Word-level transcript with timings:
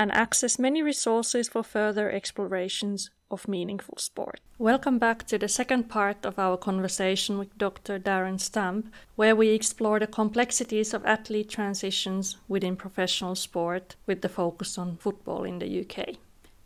and 0.00 0.10
access 0.12 0.58
many 0.58 0.82
resources 0.82 1.46
for 1.50 1.62
further 1.62 2.10
explorations 2.10 3.10
of 3.30 3.46
meaningful 3.46 3.98
sport. 3.98 4.40
Welcome 4.58 4.98
back 4.98 5.26
to 5.26 5.36
the 5.36 5.46
second 5.46 5.90
part 5.90 6.24
of 6.24 6.38
our 6.38 6.56
conversation 6.56 7.36
with 7.36 7.58
Dr. 7.58 7.98
Darryn 7.98 8.40
Stamp, 8.40 8.90
where 9.16 9.36
we 9.36 9.50
explore 9.50 10.00
the 10.00 10.06
complexities 10.06 10.94
of 10.94 11.04
athlete 11.04 11.50
transitions 11.50 12.38
within 12.48 12.76
professional 12.76 13.34
sport 13.34 13.94
with 14.06 14.22
the 14.22 14.30
focus 14.30 14.78
on 14.78 14.96
football 14.96 15.44
in 15.44 15.58
the 15.58 15.80
UK. 15.82 16.16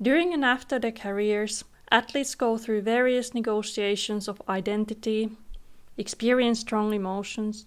During 0.00 0.32
and 0.32 0.44
after 0.44 0.78
their 0.78 0.92
careers, 0.92 1.64
athletes 1.90 2.36
go 2.36 2.56
through 2.56 2.82
various 2.82 3.34
negotiations 3.34 4.28
of 4.28 4.40
identity, 4.48 5.30
experience 5.98 6.60
strong 6.60 6.94
emotions, 6.94 7.66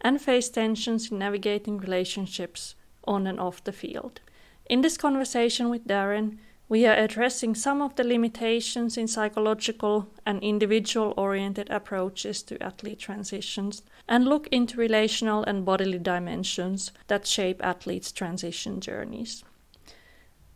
and 0.00 0.20
face 0.20 0.48
tensions 0.48 1.12
in 1.12 1.20
navigating 1.20 1.78
relationships 1.78 2.74
on 3.04 3.28
and 3.28 3.38
off 3.38 3.62
the 3.62 3.72
field. 3.72 4.20
In 4.66 4.80
this 4.80 4.96
conversation 4.96 5.68
with 5.68 5.86
Darryn, 5.86 6.38
we 6.70 6.86
are 6.86 6.96
addressing 6.96 7.54
some 7.54 7.82
of 7.82 7.94
the 7.96 8.04
limitations 8.04 8.96
in 8.96 9.06
psychological 9.06 10.08
and 10.24 10.42
individual 10.42 11.12
oriented 11.18 11.68
approaches 11.68 12.42
to 12.44 12.62
athlete 12.62 12.98
transitions 12.98 13.82
and 14.08 14.24
look 14.24 14.48
into 14.48 14.78
relational 14.78 15.44
and 15.44 15.66
bodily 15.66 15.98
dimensions 15.98 16.92
that 17.08 17.26
shape 17.26 17.62
athletes' 17.62 18.10
transition 18.10 18.80
journeys. 18.80 19.44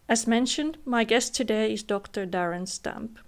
As 0.08 0.26
mentioned, 0.26 0.78
my 0.86 1.04
guest 1.04 1.34
today 1.34 1.74
is 1.74 1.82
Dr. 1.82 2.24
Darryn 2.26 2.66
Stamp. 2.66 3.18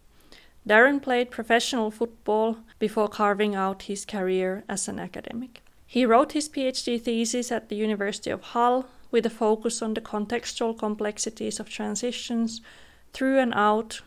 Darryn 0.67 1.03
played 1.03 1.31
professional 1.31 1.91
football 1.91 2.57
before 2.79 3.09
carving 3.09 3.55
out 3.55 3.83
his 3.83 4.07
career 4.07 4.65
as 4.67 4.89
an 4.89 4.99
academic. 4.99 5.63
He 5.87 6.07
wrote 6.07 6.33
his 6.33 6.49
PhD 6.49 6.99
thesis 6.99 7.53
at 7.53 7.69
the 7.69 7.77
University 7.77 8.31
of 8.31 8.41
Hull 8.41 8.87
with 9.11 9.27
a 9.27 9.31
focus 9.31 9.83
on 9.83 9.95
the 9.95 10.01
contextual 10.01 10.79
complexities 10.79 11.61
of 11.61 11.69
transitions 11.69 12.61
through 13.13 13.39
and 13.39 13.53
out 13.55 14.01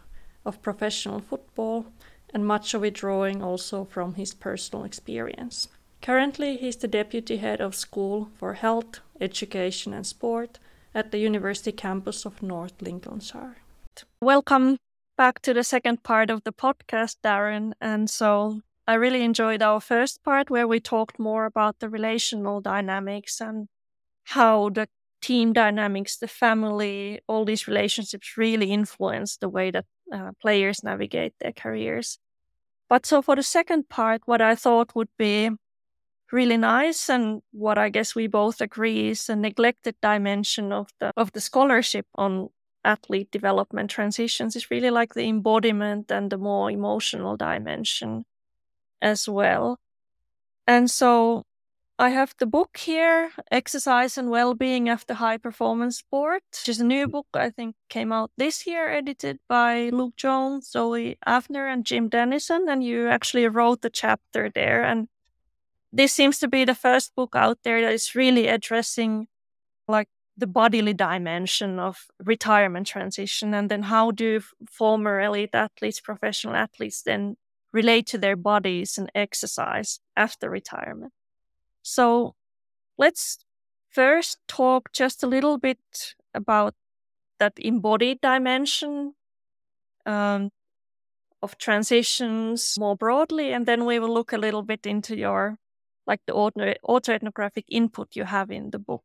of 0.45 0.61
professional 0.61 1.19
football, 1.19 1.85
and 2.33 2.45
much 2.45 2.73
of 2.73 2.83
it 2.83 2.93
drawing 2.93 3.41
also 3.41 3.85
from 3.85 4.15
his 4.15 4.33
personal 4.33 4.85
experience. 4.85 5.67
Currently, 6.01 6.57
he's 6.57 6.75
the 6.75 6.87
deputy 6.87 7.37
head 7.37 7.61
of 7.61 7.75
School 7.75 8.29
for 8.35 8.55
Health, 8.55 8.99
Education 9.21 9.93
and 9.93 10.05
Sport 10.05 10.59
at 10.93 11.11
the 11.11 11.19
University 11.19 11.71
campus 11.71 12.25
of 12.25 12.43
North 12.43 12.81
Lincolnshire. 12.81 13.57
Welcome 14.21 14.77
back 15.17 15.41
to 15.43 15.53
the 15.53 15.63
second 15.63 16.03
part 16.03 16.29
of 16.29 16.43
the 16.43 16.51
podcast, 16.51 17.17
Darryn. 17.23 17.73
And 17.79 18.09
so 18.09 18.61
I 18.87 18.95
really 18.95 19.23
enjoyed 19.23 19.61
our 19.61 19.79
first 19.79 20.23
part 20.23 20.49
where 20.49 20.67
we 20.67 20.79
talked 20.79 21.19
more 21.19 21.45
about 21.45 21.79
the 21.79 21.89
relational 21.89 22.59
dynamics 22.59 23.39
and 23.39 23.67
how 24.23 24.69
the 24.69 24.87
team 25.21 25.53
dynamics, 25.53 26.17
the 26.17 26.27
family, 26.27 27.21
all 27.27 27.45
these 27.45 27.67
relationships 27.67 28.37
really 28.37 28.71
influence 28.71 29.37
the 29.37 29.49
way 29.49 29.71
that 29.71 29.85
uh, 30.11 30.31
players 30.41 30.83
navigate 30.83 31.33
their 31.39 31.53
careers. 31.53 32.19
But 32.89 33.05
so 33.05 33.21
for 33.21 33.35
the 33.35 33.43
second 33.43 33.89
part, 33.89 34.21
what 34.25 34.41
I 34.41 34.55
thought 34.55 34.95
would 34.95 35.09
be 35.17 35.49
really 36.31 36.57
nice 36.57 37.09
and 37.09 37.41
what 37.51 37.77
I 37.77 37.89
guess 37.89 38.15
we 38.15 38.27
both 38.27 38.59
agree 38.59 39.09
is 39.09 39.29
a 39.29 39.35
neglected 39.35 39.95
dimension 40.01 40.71
of 40.73 40.89
the 40.99 41.11
of 41.15 41.31
the 41.31 41.41
scholarship 41.41 42.07
on 42.15 42.49
athlete 42.83 43.31
development 43.31 43.89
transitions 43.89 44.55
is 44.55 44.71
really 44.71 44.89
like 44.89 45.13
the 45.13 45.27
embodiment 45.27 46.11
and 46.11 46.31
the 46.31 46.37
more 46.37 46.69
emotional 46.71 47.37
dimension 47.37 48.25
as 49.01 49.29
well. 49.29 49.79
And 50.67 50.89
so 50.89 51.43
I 51.99 52.09
have 52.09 52.33
the 52.39 52.47
book 52.47 52.77
here, 52.77 53.31
Exercise 53.51 54.17
and 54.17 54.31
Wellbeing 54.31 54.89
After 54.89 55.13
High 55.13 55.37
Performance 55.37 55.97
Sport, 55.97 56.41
which 56.51 56.67
is 56.67 56.81
a 56.81 56.85
new 56.85 57.07
book 57.07 57.27
I 57.35 57.51
think 57.51 57.75
came 57.87 58.11
out 58.11 58.31
this 58.35 58.65
year, 58.65 58.89
edited 58.89 59.37
by 59.47 59.89
Luke 59.89 60.15
Jones, 60.15 60.71
Zoe 60.71 61.17
Avner, 61.27 61.71
and 61.71 61.85
Jim 61.85 62.09
Denison. 62.09 62.65
And 62.67 62.83
you 62.83 63.09
actually 63.09 63.47
wrote 63.47 63.81
the 63.81 63.91
chapter 63.91 64.49
there. 64.49 64.83
And 64.83 65.07
this 65.91 66.11
seems 66.11 66.39
to 66.39 66.47
be 66.47 66.65
the 66.65 66.73
first 66.73 67.13
book 67.15 67.35
out 67.35 67.59
there 67.63 67.79
that 67.81 67.93
is 67.93 68.15
really 68.15 68.47
addressing 68.47 69.27
like 69.87 70.07
the 70.35 70.47
bodily 70.47 70.93
dimension 70.93 71.77
of 71.77 72.07
retirement 72.19 72.87
transition 72.87 73.53
and 73.53 73.69
then 73.69 73.83
how 73.83 74.09
do 74.09 74.41
former 74.67 75.21
elite 75.21 75.53
athletes 75.53 75.99
professional 75.99 76.55
athletes 76.55 77.03
then 77.03 77.35
relate 77.71 78.07
to 78.07 78.17
their 78.17 78.35
bodies 78.35 78.97
and 78.97 79.11
exercise 79.13 79.99
after 80.17 80.49
retirement 80.49 81.13
so 81.83 82.35
let's 82.97 83.45
first 83.89 84.39
talk 84.47 84.91
just 84.91 85.23
a 85.23 85.27
little 85.27 85.57
bit 85.57 86.15
about 86.33 86.73
that 87.39 87.53
embodied 87.57 88.21
dimension 88.21 89.13
um, 90.05 90.49
of 91.41 91.57
transitions 91.57 92.77
more 92.79 92.95
broadly, 92.95 93.51
and 93.51 93.65
then 93.65 93.85
we 93.85 93.99
will 93.99 94.13
look 94.13 94.33
a 94.33 94.37
little 94.37 94.63
bit 94.63 94.85
into 94.85 95.15
your 95.15 95.57
like 96.07 96.21
the 96.25 96.33
auto 96.33 96.73
autoethnographic 96.87 97.65
input 97.69 98.15
you 98.15 98.23
have 98.23 98.49
in 98.51 98.71
the 98.71 98.79
book. 98.79 99.03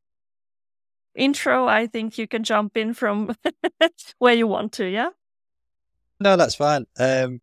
Intro, 1.15 1.67
I 1.67 1.87
think 1.87 2.17
you 2.19 2.28
can 2.28 2.44
jump 2.44 2.77
in 2.77 2.94
from 2.94 3.37
where 4.19 4.34
you 4.34 4.47
want 4.47 4.72
to, 4.75 4.88
yeah? 4.88 5.11
No, 6.21 6.37
that's 6.37 6.55
fine. 6.55 6.87
Um, 6.99 7.41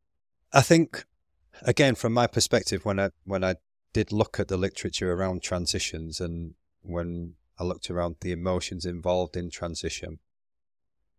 I 0.54 0.62
think 0.62 1.06
again, 1.62 1.96
from 1.96 2.14
my 2.14 2.28
perspective, 2.28 2.86
when 2.86 3.00
I 3.00 3.10
when 3.26 3.44
I 3.44 3.56
did 3.96 4.12
look 4.12 4.42
at 4.42 4.50
the 4.50 4.58
literature 4.58 5.14
around 5.14 5.42
transitions 5.42 6.20
and 6.20 6.54
when 6.82 7.34
I 7.58 7.64
looked 7.64 7.90
around 7.90 8.18
the 8.20 8.34
emotions 8.34 8.86
involved 8.86 9.38
in 9.38 9.50
transition, 9.50 10.20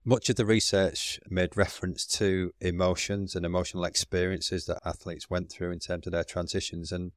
much 0.05 0.29
of 0.29 0.37
the 0.37 0.45
research 0.45 1.19
made 1.31 1.57
reference 1.57 2.05
to 2.19 2.53
emotions 2.61 3.35
and 3.35 3.47
emotional 3.47 3.87
experiences 3.87 4.67
that 4.67 4.83
athletes 4.85 5.31
went 5.31 5.51
through 5.51 5.71
in 5.71 5.79
terms 5.79 6.07
of 6.07 6.13
their 6.13 6.23
transitions. 6.23 6.93
And 6.93 7.13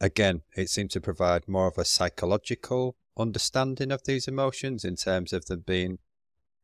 again, 0.00 0.42
it 0.56 0.70
seemed 0.70 0.92
to 0.92 1.00
provide 1.00 1.48
more 1.48 1.66
of 1.66 1.76
a 1.76 1.84
psychological 1.84 2.94
understanding 3.18 3.90
of 3.90 4.04
these 4.04 4.28
emotions 4.28 4.84
in 4.84 4.94
terms 4.94 5.32
of 5.32 5.46
them 5.46 5.64
being 5.66 5.98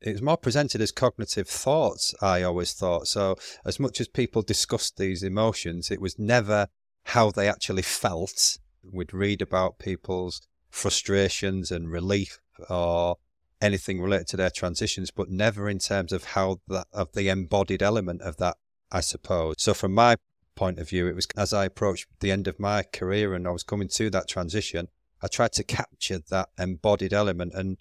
it 0.01 0.13
was 0.13 0.23
more 0.23 0.37
presented 0.37 0.81
as 0.81 0.93
cognitive 0.93 1.49
thoughts, 1.49 2.15
I 2.23 2.43
always 2.43 2.73
thought. 2.73 3.09
So, 3.09 3.35
as 3.65 3.81
much 3.81 4.01
as 4.01 4.07
people 4.07 4.43
discussed 4.43 4.97
these 4.97 5.25
emotions, 5.25 5.91
it 5.91 6.03
was 6.03 6.19
never 6.19 6.69
how 7.07 7.31
they 7.31 7.49
actually 7.49 7.83
felt. 7.83 8.59
We'd 8.83 9.15
read 9.15 9.41
about 9.41 9.79
people's 9.79 10.43
frustrations 10.71 11.71
and 11.71 11.91
relief 11.91 12.41
or 12.69 13.17
anything 13.61 14.01
related 14.01 14.27
to 14.29 14.37
their 14.37 14.51
transitions, 14.51 15.11
but 15.11 15.31
never 15.31 15.69
in 15.69 15.79
terms 15.79 16.13
of 16.13 16.25
how 16.25 16.61
that 16.69 16.89
of 16.93 17.13
the 17.13 17.29
embodied 17.29 17.83
element 17.83 18.23
of 18.23 18.37
that, 18.39 18.57
I 18.91 19.01
suppose. 19.01 19.55
So 19.59 19.73
from 19.73 19.95
my 19.95 20.17
point 20.57 20.79
of 20.79 20.89
view, 20.89 21.07
it 21.07 21.15
was 21.15 21.29
as 21.37 21.53
I 21.53 21.67
approached 21.67 22.07
the 22.21 22.33
end 22.33 22.49
of 22.49 22.59
my 22.59 22.83
career 22.83 23.35
and 23.35 23.47
I 23.47 23.51
was 23.51 23.63
coming 23.63 23.89
to 23.89 24.11
that 24.11 24.29
transition, 24.29 24.89
I 25.23 25.29
tried 25.29 25.53
to 25.53 25.65
capture 25.65 26.19
that 26.31 26.49
embodied 26.59 27.13
element. 27.13 27.53
And 27.55 27.77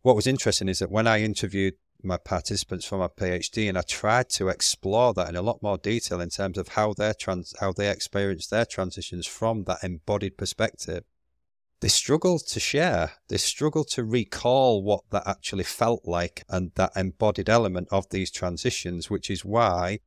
what 0.00 0.16
was 0.16 0.26
interesting 0.26 0.68
is 0.68 0.78
that 0.78 0.90
when 0.90 1.06
I 1.06 1.20
interviewed 1.20 1.74
my 2.02 2.16
participants 2.16 2.84
for 2.84 2.98
my 2.98 3.08
PhD, 3.08 3.68
and 3.68 3.76
I 3.78 3.82
tried 3.82 4.28
to 4.30 4.48
explore 4.48 5.14
that 5.14 5.28
in 5.28 5.36
a 5.36 5.42
lot 5.42 5.62
more 5.62 5.78
detail 5.78 6.20
in 6.20 6.30
terms 6.30 6.58
of 6.58 6.68
how 6.68 6.92
they 6.92 7.12
trans 7.18 7.54
how 7.60 7.72
they 7.72 7.90
experience 7.90 8.46
their 8.46 8.64
transitions 8.64 9.26
from 9.26 9.64
that 9.64 9.82
embodied 9.82 10.36
perspective. 10.36 11.04
They 11.80 11.88
struggle 11.88 12.38
to 12.38 12.60
share. 12.60 13.12
They 13.28 13.36
struggle 13.36 13.84
to 13.84 14.04
recall 14.04 14.82
what 14.82 15.04
that 15.10 15.26
actually 15.26 15.64
felt 15.64 16.06
like 16.06 16.44
and 16.48 16.72
that 16.76 16.92
embodied 16.96 17.50
element 17.50 17.88
of 17.90 18.08
these 18.08 18.30
transitions, 18.30 19.10
which 19.10 19.30
is 19.30 19.44
why 19.44 20.00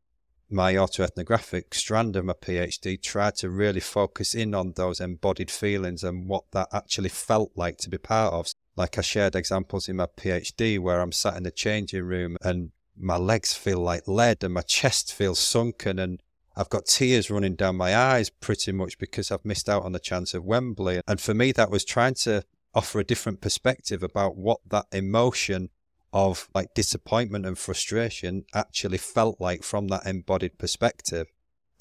my 0.49 0.73
autoethnographic 0.73 1.73
strand 1.75 2.15
of 2.15 2.25
my 2.25 2.33
PhD 2.33 3.01
tried 3.01 3.35
to 3.35 3.49
really 3.49 3.79
focus 3.79 4.33
in 4.33 4.55
on 4.55 4.73
those 4.73 4.99
embodied 4.99 5.51
feelings 5.51 6.03
and 6.03 6.27
what 6.27 6.45
that 6.51 6.69
actually 6.73 7.09
felt 7.09 7.51
like 7.55 7.77
to 7.77 7.89
be 7.89 7.99
part 7.99 8.33
of. 8.33 8.47
Like 8.79 8.97
I 8.97 9.01
shared 9.01 9.35
examples 9.35 9.89
in 9.89 9.97
my 9.97 10.05
PhD 10.05 10.79
where 10.79 11.01
I'm 11.01 11.11
sat 11.11 11.35
in 11.35 11.43
the 11.43 11.51
changing 11.51 12.05
room 12.05 12.37
and 12.41 12.71
my 12.97 13.17
legs 13.17 13.51
feel 13.51 13.79
like 13.79 14.07
lead 14.07 14.41
and 14.41 14.53
my 14.53 14.61
chest 14.61 15.13
feels 15.13 15.37
sunken 15.37 15.99
and 15.99 16.23
I've 16.55 16.69
got 16.69 16.85
tears 16.85 17.29
running 17.29 17.55
down 17.55 17.75
my 17.75 17.93
eyes 17.93 18.29
pretty 18.29 18.71
much 18.71 18.97
because 18.97 19.31
I've 19.31 19.43
missed 19.43 19.67
out 19.67 19.83
on 19.83 19.91
the 19.91 19.99
chance 19.99 20.33
of 20.33 20.45
Wembley. 20.45 21.01
And 21.09 21.19
for 21.19 21.33
me, 21.33 21.51
that 21.51 21.69
was 21.69 21.83
trying 21.83 22.13
to 22.25 22.45
offer 22.73 22.99
a 22.99 23.03
different 23.03 23.41
perspective 23.41 24.01
about 24.01 24.37
what 24.37 24.61
that 24.69 24.85
emotion 24.93 25.71
of 26.13 26.47
like 26.55 26.73
disappointment 26.73 27.45
and 27.45 27.57
frustration 27.57 28.45
actually 28.55 28.97
felt 28.97 29.41
like 29.41 29.61
from 29.61 29.89
that 29.89 30.05
embodied 30.05 30.57
perspective. 30.57 31.27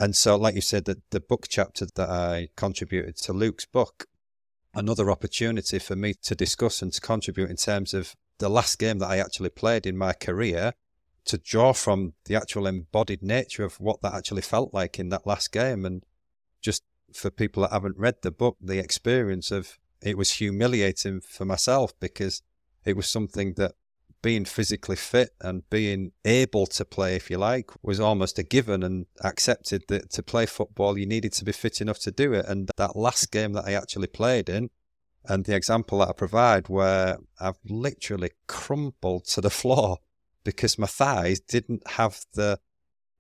And 0.01 0.17
so, 0.17 0.35
like 0.35 0.57
you 0.57 0.61
said, 0.61 0.87
the, 0.87 1.01
the 1.11 1.21
book 1.21 1.47
chapter 1.49 1.87
that 1.95 2.11
I 2.11 2.49
contributed 2.57 3.17
to 3.19 3.33
Luke's 3.33 3.67
book, 3.67 4.07
another 4.75 5.11
opportunity 5.11 5.79
for 5.79 5.97
me 5.97 6.15
to 6.23 6.35
discuss 6.35 6.83
and 6.83 6.93
to 6.93 7.01
contribute 7.01 7.51
in 7.51 7.57
terms 7.57 7.95
of 7.95 8.15
the 8.39 8.49
last 8.49 8.79
game 8.79 8.99
that 8.99 9.11
I 9.11 9.19
actually 9.19 9.51
played 9.51 9.87
in 9.87 9.97
my 9.97 10.13
career 10.13 10.75
to 11.25 11.39
draw 11.39 11.73
from 11.73 12.15
the 12.25 12.37
actual 12.37 12.67
embodied 12.67 13.23
nature 13.23 13.65
of 13.65 13.81
what 13.81 14.01
that 14.03 14.15
actually 14.15 14.43
felt 14.43 14.73
like 14.73 14.99
in 14.99 15.11
that 15.11 15.27
last 15.27 15.53
game. 15.53 15.85
And 15.85 16.05
just 16.63 16.85
for 17.13 17.31
people 17.31 17.63
that 17.63 17.73
haven't 17.73 17.99
read 17.99 18.17
the 18.23 18.31
book, 18.31 18.57
the 18.61 18.79
experience 18.79 19.51
of 19.51 19.79
it 20.01 20.17
was 20.17 20.33
humiliating 20.33 21.21
for 21.21 21.45
myself 21.45 21.93
because 22.01 22.43
it 22.85 22.97
was 22.97 23.09
something 23.09 23.55
that 23.55 23.73
being 24.23 24.45
physically 24.45 24.97
fit 24.97 25.31
and 25.41 25.69
being 25.71 26.13
able 26.25 26.67
to 26.67 26.85
play, 26.85 27.17
if 27.17 27.31
you 27.31 27.39
like, 27.39 27.71
was 27.83 28.01
almost 28.01 28.39
a 28.39 28.43
given 28.43 28.83
and 28.83 29.07
accepted 29.23 29.85
that 29.89 30.11
to 30.11 30.23
play 30.23 30.47
football, 30.47 30.99
you 30.99 31.07
needed 31.07 31.33
to 31.33 31.45
be 31.45 31.53
fit 31.53 31.81
enough 31.81 31.99
to 32.01 32.11
do 32.11 32.33
it. 32.33 32.47
And 32.47 32.71
that 32.77 32.97
last 32.97 33.31
game 33.31 33.53
that 33.53 33.67
I 33.67 33.75
actually 33.75 34.09
played 34.09 34.49
in, 34.49 34.71
and 35.25 35.45
the 35.45 35.55
example 35.55 35.99
that 35.99 36.09
I 36.09 36.13
provide, 36.13 36.69
where 36.69 37.19
I've 37.39 37.59
literally 37.69 38.31
crumpled 38.47 39.27
to 39.27 39.41
the 39.41 39.51
floor 39.61 39.99
because 40.45 40.79
my 40.79 40.87
thighs 40.87 41.41
didn't 41.41 41.87
have 41.87 42.25
the 42.35 42.59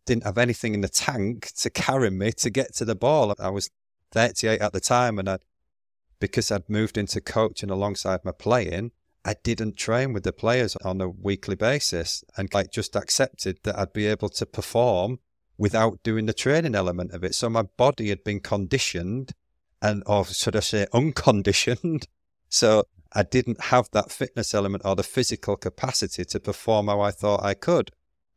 didn't 0.07 0.25
have 0.25 0.39
anything 0.39 0.73
in 0.73 0.81
the 0.81 0.89
tank 0.89 1.53
to 1.55 1.69
carry 1.69 2.11
me 2.11 2.33
to 2.33 2.49
get 2.49 2.75
to 2.75 2.87
the 2.87 2.95
ball. 2.95 3.35
I 3.39 3.51
was 3.51 3.69
38 4.13 4.61
at 4.61 4.73
the 4.73 4.81
time, 4.81 5.19
and 5.19 5.29
I, 5.29 5.39
because 6.19 6.51
I'd 6.51 6.71
moved 6.71 6.97
into 6.97 7.21
coaching 7.21 7.69
alongside 7.69 8.25
my 8.25 8.33
playing, 8.33 8.93
I 9.25 9.35
didn't 9.43 9.77
train 9.77 10.13
with 10.13 10.23
the 10.23 10.33
players 10.33 10.77
on 10.77 11.01
a 11.01 11.09
weekly 11.09 11.57
basis, 11.57 12.25
and 12.37 12.53
like 12.55 12.71
just 12.71 12.97
accepted 12.97 13.59
that 13.65 13.79
I'd 13.79 13.93
be 13.93 14.07
able 14.07 14.29
to 14.31 14.47
perform 14.47 15.19
without 15.57 16.03
doing 16.03 16.27
the 16.27 16.33
training 16.33 16.75
element 16.75 17.13
of 17.13 17.25
it. 17.25 17.35
So 17.35 17.51
my 17.51 17.63
body 17.63 18.09
had 18.09 18.25
been 18.25 18.41
conditioned, 18.41 19.33
and 19.83 20.03
or 20.07 20.25
should 20.25 20.57
I 20.57 20.61
say 20.61 20.87
unconditioned. 20.93 22.07
So 22.51 22.85
I 23.13 23.25
didn't 23.25 23.65
have 23.65 23.91
that 23.93 24.11
fitness 24.11 24.55
element 24.55 24.83
or 24.87 24.97
the 24.97 25.03
physical 25.03 25.55
capacity 25.59 26.25
to 26.25 26.41
perform 26.41 26.89
how 26.89 27.03
I 27.03 27.11
thought 27.11 27.45
I 27.45 27.53
could. 27.53 27.91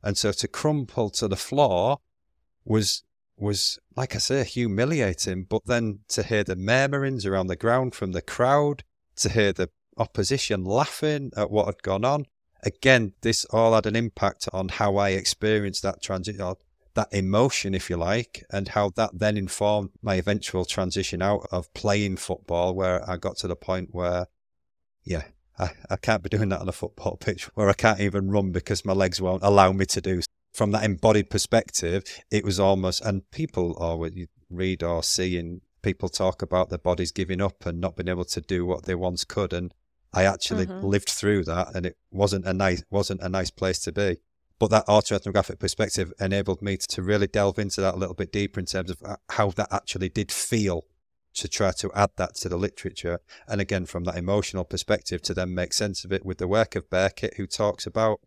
And 0.04 0.18
so 0.18 0.34
to 0.34 0.50
crumple 0.50 1.10
to 1.12 1.30
the 1.30 1.38
floor 1.38 2.00
was 2.66 3.04
was 3.38 3.80
like 3.95 4.16
I 4.16 4.19
say, 4.19 4.44
humiliating. 4.44 5.45
But 5.45 5.66
then 5.66 6.00
to 6.10 6.24
hear 6.24 6.44
the 6.44 6.56
murmurings 6.56 7.25
around 7.25 7.48
the 7.48 7.56
ground 7.56 7.95
from 7.95 8.12
the 8.12 8.22
crowd, 8.22 8.84
to 9.18 9.30
hear 9.30 9.51
the 9.51 9.69
opposition 9.98 10.64
laughing 10.64 11.32
at 11.36 11.52
what 11.52 11.68
had 11.68 11.84
gone 11.84 12.06
on, 12.06 12.26
again, 12.64 13.14
this 13.22 13.46
all 13.46 13.74
had 13.74 13.86
an 13.86 13.96
impact 13.96 14.48
on 14.54 14.70
how 14.70 14.98
I 14.98 15.10
experienced 15.10 15.84
that 15.84 16.02
transition, 16.02 16.56
that 16.94 17.14
emotion, 17.14 17.74
if 17.74 17.90
you 17.90 17.98
like, 17.98 18.44
and 18.52 18.70
how 18.70 18.90
that 18.96 19.12
then 19.14 19.38
informed 19.38 19.90
my 20.02 20.16
eventual 20.16 20.66
transition 20.66 21.22
out 21.22 21.48
of 21.52 21.74
playing 21.74 22.18
football, 22.18 22.76
where 22.76 23.10
I 23.10 23.18
got 23.18 23.38
to 23.38 23.48
the 23.48 23.56
point 23.56 23.90
where 23.92 24.28
yeah, 25.04 25.24
I, 25.58 25.72
I 25.90 25.96
can't 25.96 26.24
be 26.24 26.30
doing 26.30 26.50
that 26.50 26.62
on 26.62 26.70
a 26.70 26.74
football 26.74 27.18
pitch 27.20 27.46
where 27.56 27.70
I 27.70 27.74
can't 27.74 28.00
even 28.00 28.32
run 28.32 28.52
because 28.52 28.86
my 28.86 28.94
legs 28.94 29.22
won't 29.22 29.44
allow 29.44 29.72
me 29.72 29.86
to 29.88 30.02
do. 30.02 30.22
From 30.54 30.72
that 30.72 30.84
embodied 30.84 31.30
perspective, 31.30 32.04
it 32.30 32.44
was 32.44 32.60
almost, 32.60 33.02
and 33.02 33.30
people, 33.32 33.74
or 33.78 34.10
read 34.50 34.84
or 34.84 35.02
see, 35.02 35.60
people 35.82 36.10
talk 36.10 36.42
about 36.42 36.70
their 36.70 36.78
bodies 36.78 37.14
giving 37.14 37.42
up 37.42 37.66
and 37.66 37.80
not 37.80 37.96
being 37.96 38.10
able 38.10 38.26
to 38.26 38.42
do 38.42 38.66
what 38.66 38.84
they 38.84 38.96
once 38.96 39.24
could. 39.24 39.54
And 39.54 39.74
I 40.13 40.24
actually 40.25 40.66
mm-hmm. 40.66 40.86
lived 40.86 41.10
through 41.10 41.46
that, 41.46 41.74
and 41.74 41.86
it 41.86 41.98
wasn't 42.12 42.46
a 42.46 42.54
nice, 42.54 42.84
wasn't 42.90 43.22
a 43.22 43.30
nice 43.30 43.50
place 43.50 43.80
to 43.80 43.92
be. 43.92 44.18
But 44.60 44.69
that 44.69 44.86
autoethnographic 44.88 45.60
perspective 45.60 46.13
enabled 46.19 46.62
me 46.62 46.78
to 46.90 47.02
really 47.02 47.28
delve 47.28 47.58
into 47.58 47.81
that 47.81 47.96
a 47.96 47.98
little 47.98 48.13
bit 48.13 48.31
deeper 48.31 48.60
in 48.60 48.68
terms 48.68 48.92
of 48.92 49.02
uh, 49.04 49.16
how 49.30 49.50
that 49.52 49.69
actually 49.72 50.10
did 50.10 50.31
feel 50.31 50.86
to 51.34 51.48
try 51.48 51.72
to 51.72 51.90
add 51.96 52.12
that 52.18 52.36
to 52.36 52.50
the 52.50 52.58
literature. 52.58 53.19
And 53.48 53.60
again, 53.60 53.86
from 53.86 54.04
that 54.04 54.18
emotional 54.18 54.63
perspective, 54.66 55.22
to 55.24 55.34
then 55.34 55.56
make 55.56 55.74
sense 55.74 56.06
of 56.06 56.12
it 56.12 56.25
with 56.25 56.38
the 56.38 56.48
work 56.48 56.75
of 56.75 56.90
Burkitt, 56.90 57.38
who 57.38 57.48
talks 57.48 57.88
about 57.88 58.19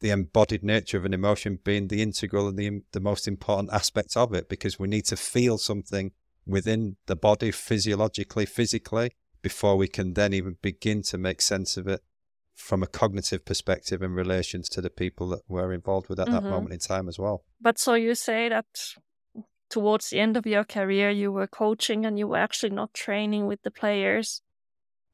the 0.00 0.10
embodied 0.10 0.62
nature 0.62 0.96
of 0.96 1.04
an 1.04 1.12
emotion 1.12 1.58
being 1.62 1.88
the 1.88 2.02
integral 2.02 2.48
and 2.48 2.58
the, 2.58 2.82
the 2.92 3.00
most 3.00 3.26
important 3.26 3.72
aspect 3.72 4.16
of 4.16 4.32
it, 4.32 4.48
because 4.48 4.78
we 4.78 4.88
need 4.88 5.04
to 5.06 5.16
feel 5.16 5.58
something 5.58 6.12
within 6.46 6.96
the 7.06 7.16
body 7.16 7.50
physiologically, 7.50 8.46
physically, 8.46 9.10
before 9.46 9.76
we 9.76 9.86
can 9.86 10.14
then 10.14 10.32
even 10.32 10.56
begin 10.60 11.02
to 11.02 11.16
make 11.16 11.40
sense 11.40 11.76
of 11.76 11.86
it 11.86 12.00
from 12.52 12.82
a 12.82 12.86
cognitive 13.00 13.44
perspective 13.44 14.02
in 14.02 14.10
relation 14.10 14.60
to 14.60 14.80
the 14.80 14.90
people 14.90 15.28
that 15.28 15.42
were 15.46 15.72
involved 15.72 16.08
with 16.08 16.18
at 16.18 16.26
mm-hmm. 16.26 16.34
that 16.34 16.50
moment 16.54 16.72
in 16.72 16.80
time 16.80 17.08
as 17.08 17.16
well. 17.16 17.44
But 17.60 17.78
so 17.78 17.94
you 17.94 18.16
say 18.16 18.48
that 18.48 18.66
towards 19.70 20.10
the 20.10 20.18
end 20.18 20.36
of 20.36 20.46
your 20.46 20.64
career 20.64 21.10
you 21.10 21.30
were 21.30 21.46
coaching 21.46 22.04
and 22.04 22.18
you 22.18 22.26
were 22.26 22.42
actually 22.46 22.74
not 22.74 22.92
training 22.92 23.46
with 23.46 23.62
the 23.62 23.70
players 23.70 24.42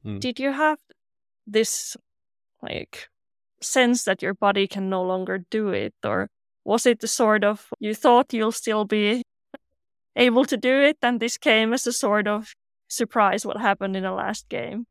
mm. 0.05 0.19
did 0.19 0.39
you 0.39 0.51
have 0.51 0.79
this 1.45 1.97
like 2.61 3.09
sense 3.61 4.03
that 4.03 4.21
your 4.21 4.33
body 4.33 4.67
can 4.67 4.89
no 4.89 5.01
longer 5.01 5.37
do 5.49 5.69
it 5.69 5.95
or 6.03 6.29
was 6.63 6.85
it 6.85 6.99
the 7.01 7.07
sort 7.07 7.43
of 7.43 7.67
you 7.79 7.93
thought 7.95 8.33
you'll 8.33 8.59
still 8.63 8.85
be 8.85 9.23
able 10.15 10.45
to 10.45 10.57
do 10.57 10.75
it 10.89 10.97
and 11.01 11.19
this 11.19 11.37
came 11.37 11.73
as 11.73 11.87
a 11.87 11.93
sort 11.93 12.27
of 12.27 12.53
surprise 12.87 13.45
what 13.45 13.57
happened 13.57 13.95
in 13.95 14.03
the 14.03 14.11
last 14.11 14.47
game 14.49 14.85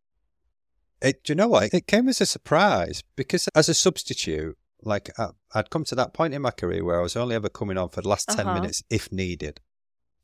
it, 1.01 1.23
do 1.25 1.33
you 1.33 1.37
know 1.37 1.49
what 1.49 1.73
it 1.73 1.87
came 1.87 2.09
as 2.09 2.21
a 2.21 2.27
surprise 2.27 3.03
because 3.17 3.49
as 3.55 3.69
a 3.69 3.75
substitute 3.75 4.57
like 4.85 5.11
I, 5.19 5.29
would 5.55 5.71
come 5.71 5.85
to 5.85 5.95
that 5.95 6.13
point 6.13 6.35
in 6.35 6.43
my 6.43 6.51
career 6.51 6.85
where 6.85 6.99
I 6.99 7.03
was 7.03 7.17
only 7.17 7.35
ever 7.35 7.49
coming 7.49 7.79
on 7.79 7.89
for 7.89 8.03
the 8.03 8.09
last 8.09 8.29
10 8.29 8.47
uh-huh. 8.47 8.55
minutes 8.55 8.83
if 8.91 9.13
needed. 9.13 9.61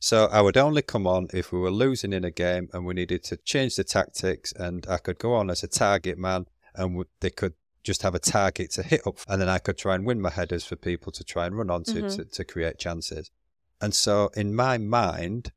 So 0.01 0.27
I 0.27 0.41
would 0.43 0.57
only 0.57 0.83
come 0.83 1.07
on 1.07 1.29
if 1.33 1.53
we 1.53 1.59
were 1.59 1.71
losing 1.71 2.13
in 2.13 2.25
a 2.25 2.31
game 2.31 2.69
and 2.73 2.85
we 2.85 2.95
needed 2.95 3.25
to 3.25 3.37
change 3.37 3.77
the 3.77 3.85
tactics, 3.85 4.53
and 4.53 4.87
I 4.89 4.99
could 4.99 5.19
go 5.19 5.35
on 5.35 5.51
as 5.51 5.65
a 5.65 5.69
target 5.69 6.19
man, 6.19 6.47
and 6.75 7.05
they 7.21 7.31
could 7.31 7.55
just 7.83 8.03
have 8.03 8.15
a 8.15 8.21
target 8.21 8.71
to 8.73 8.85
hit 8.85 9.07
up, 9.07 9.19
and 9.27 9.41
then 9.41 9.49
I 9.49 9.59
could 9.59 9.77
try 9.77 9.97
and 9.97 10.07
win 10.07 10.21
my 10.21 10.31
headers 10.31 10.65
for 10.65 10.77
people 10.77 11.11
to 11.13 11.25
try 11.25 11.47
and 11.47 11.59
run 11.59 11.71
onto 11.71 11.95
mm-hmm. 11.95 12.17
to, 12.17 12.25
to 12.25 12.45
create 12.45 12.79
chances. 12.79 13.33
And 13.81 13.93
so 13.93 14.31
in 14.37 14.55
my 14.55 14.79
mind, 14.79 15.51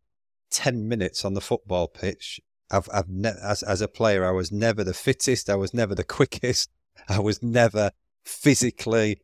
ten 0.52 0.88
minutes 0.88 1.26
on 1.26 1.34
the 1.34 1.42
football 1.42 1.88
pitch, 1.88 2.40
I've, 2.70 2.88
I've 2.94 3.10
ne- 3.10 3.34
as 3.42 3.64
as 3.64 3.82
a 3.82 3.88
player, 3.88 4.26
I 4.26 4.32
was 4.32 4.52
never 4.52 4.84
the 4.84 4.94
fittest, 4.94 5.50
I 5.50 5.56
was 5.56 5.74
never 5.74 5.96
the 5.96 6.04
quickest, 6.20 6.70
I 7.10 7.20
was 7.20 7.42
never 7.42 7.92
physically 8.24 9.22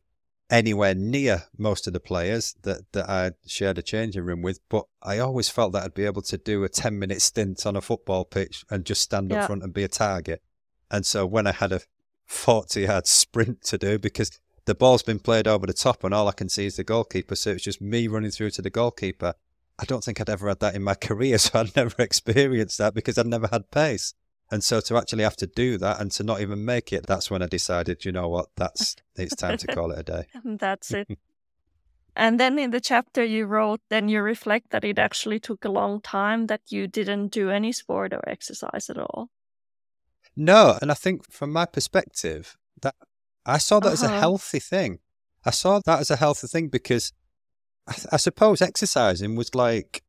anywhere 0.50 0.94
near 0.94 1.44
most 1.56 1.86
of 1.86 1.92
the 1.92 2.00
players 2.00 2.54
that, 2.62 2.80
that 2.92 3.08
I 3.08 3.32
shared 3.46 3.78
a 3.78 3.82
changing 3.82 4.24
room 4.24 4.42
with, 4.42 4.60
but 4.68 4.84
I 5.02 5.18
always 5.18 5.48
felt 5.48 5.72
that 5.72 5.84
I'd 5.84 5.94
be 5.94 6.06
able 6.06 6.22
to 6.22 6.38
do 6.38 6.64
a 6.64 6.68
10 6.68 6.98
minute 6.98 7.20
stint 7.20 7.66
on 7.66 7.76
a 7.76 7.80
football 7.80 8.24
pitch 8.24 8.64
and 8.70 8.84
just 8.84 9.02
stand 9.02 9.30
yeah. 9.30 9.42
up 9.42 9.46
front 9.46 9.62
and 9.62 9.74
be 9.74 9.84
a 9.84 9.88
target. 9.88 10.42
And 10.90 11.04
so 11.04 11.26
when 11.26 11.46
I 11.46 11.52
had 11.52 11.72
a 11.72 11.80
40 12.26 12.82
yard 12.82 13.06
sprint 13.06 13.62
to 13.64 13.78
do, 13.78 13.98
because 13.98 14.40
the 14.64 14.74
ball's 14.74 15.02
been 15.02 15.18
played 15.18 15.46
over 15.46 15.66
the 15.66 15.72
top 15.72 16.04
and 16.04 16.14
all 16.14 16.28
I 16.28 16.32
can 16.32 16.48
see 16.48 16.66
is 16.66 16.76
the 16.76 16.84
goalkeeper, 16.84 17.36
so 17.36 17.50
it's 17.50 17.64
just 17.64 17.80
me 17.80 18.06
running 18.06 18.30
through 18.30 18.50
to 18.50 18.62
the 18.62 18.70
goalkeeper. 18.70 19.34
I 19.78 19.84
don't 19.84 20.02
think 20.02 20.20
I'd 20.20 20.28
ever 20.28 20.48
had 20.48 20.60
that 20.60 20.74
in 20.74 20.82
my 20.82 20.94
career, 21.08 21.38
so 21.38 21.60
I'd 21.60 21.76
never 21.76 22.02
experienced 22.02 22.78
that 22.78 22.94
because 22.94 23.18
I'd 23.18 23.26
never 23.26 23.48
had 23.48 23.70
pace. 23.70 24.14
And 24.50 24.64
so 24.64 24.80
to 24.80 24.96
actually 24.96 25.24
have 25.24 25.36
to 25.36 25.46
do 25.46 25.76
that 25.78 26.00
and 26.00 26.10
to 26.12 26.22
not 26.22 26.40
even 26.40 26.64
make 26.64 26.92
it, 26.92 27.06
that's 27.06 27.30
when 27.30 27.42
I 27.42 27.46
decided, 27.46 28.04
you 28.04 28.12
know 28.12 28.28
what, 28.28 28.46
that's 28.56 28.96
it's 29.16 29.36
time 29.36 29.58
to 29.58 29.66
call 29.66 29.90
it 29.90 29.98
a 29.98 30.02
day. 30.02 30.24
and 30.42 30.58
that's 30.58 30.92
it. 30.92 31.06
and 32.16 32.40
then 32.40 32.58
in 32.58 32.70
the 32.70 32.80
chapter 32.80 33.22
you 33.22 33.44
wrote, 33.44 33.80
then 33.90 34.08
you 34.08 34.22
reflect 34.22 34.70
that 34.70 34.84
it 34.84 34.98
actually 34.98 35.38
took 35.38 35.64
a 35.64 35.70
long 35.70 36.00
time 36.00 36.46
that 36.46 36.62
you 36.68 36.86
didn't 36.86 37.28
do 37.28 37.50
any 37.50 37.72
sport 37.72 38.14
or 38.14 38.26
exercise 38.26 38.88
at 38.88 38.96
all. 38.96 39.28
No, 40.34 40.78
and 40.80 40.90
I 40.90 40.94
think 40.94 41.30
from 41.30 41.52
my 41.52 41.66
perspective, 41.66 42.56
that 42.80 42.94
I 43.44 43.58
saw 43.58 43.80
that 43.80 43.88
uh-huh. 43.88 43.92
as 43.92 44.02
a 44.02 44.06
uh-huh. 44.06 44.20
healthy 44.20 44.60
thing. 44.60 45.00
I 45.44 45.50
saw 45.50 45.80
that 45.84 46.00
as 46.00 46.10
a 46.10 46.16
healthy 46.16 46.46
thing 46.46 46.68
because 46.68 47.12
I, 48.12 48.16
suppose 48.16 48.60
exercising 48.60 49.34
was 49.34 49.54
like 49.54 50.02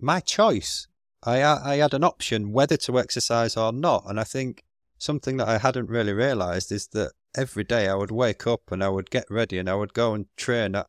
my 0.00 0.20
choice. 0.20 0.86
I 1.22 1.42
I 1.42 1.76
had 1.76 1.94
an 1.94 2.04
option 2.04 2.52
whether 2.52 2.76
to 2.78 2.98
exercise 2.98 3.56
or 3.56 3.72
not, 3.72 4.04
and 4.06 4.18
I 4.20 4.24
think 4.24 4.64
something 4.98 5.36
that 5.38 5.48
I 5.48 5.58
hadn't 5.58 5.88
really 5.88 6.12
realised 6.12 6.70
is 6.70 6.88
that 6.88 7.12
every 7.36 7.64
day 7.64 7.88
I 7.88 7.94
would 7.94 8.10
wake 8.10 8.46
up 8.46 8.70
and 8.70 8.84
I 8.84 8.88
would 8.88 9.10
get 9.10 9.30
ready 9.30 9.58
and 9.58 9.68
I 9.68 9.74
would 9.74 9.94
go 9.94 10.14
and 10.14 10.26
train 10.36 10.74
at 10.74 10.86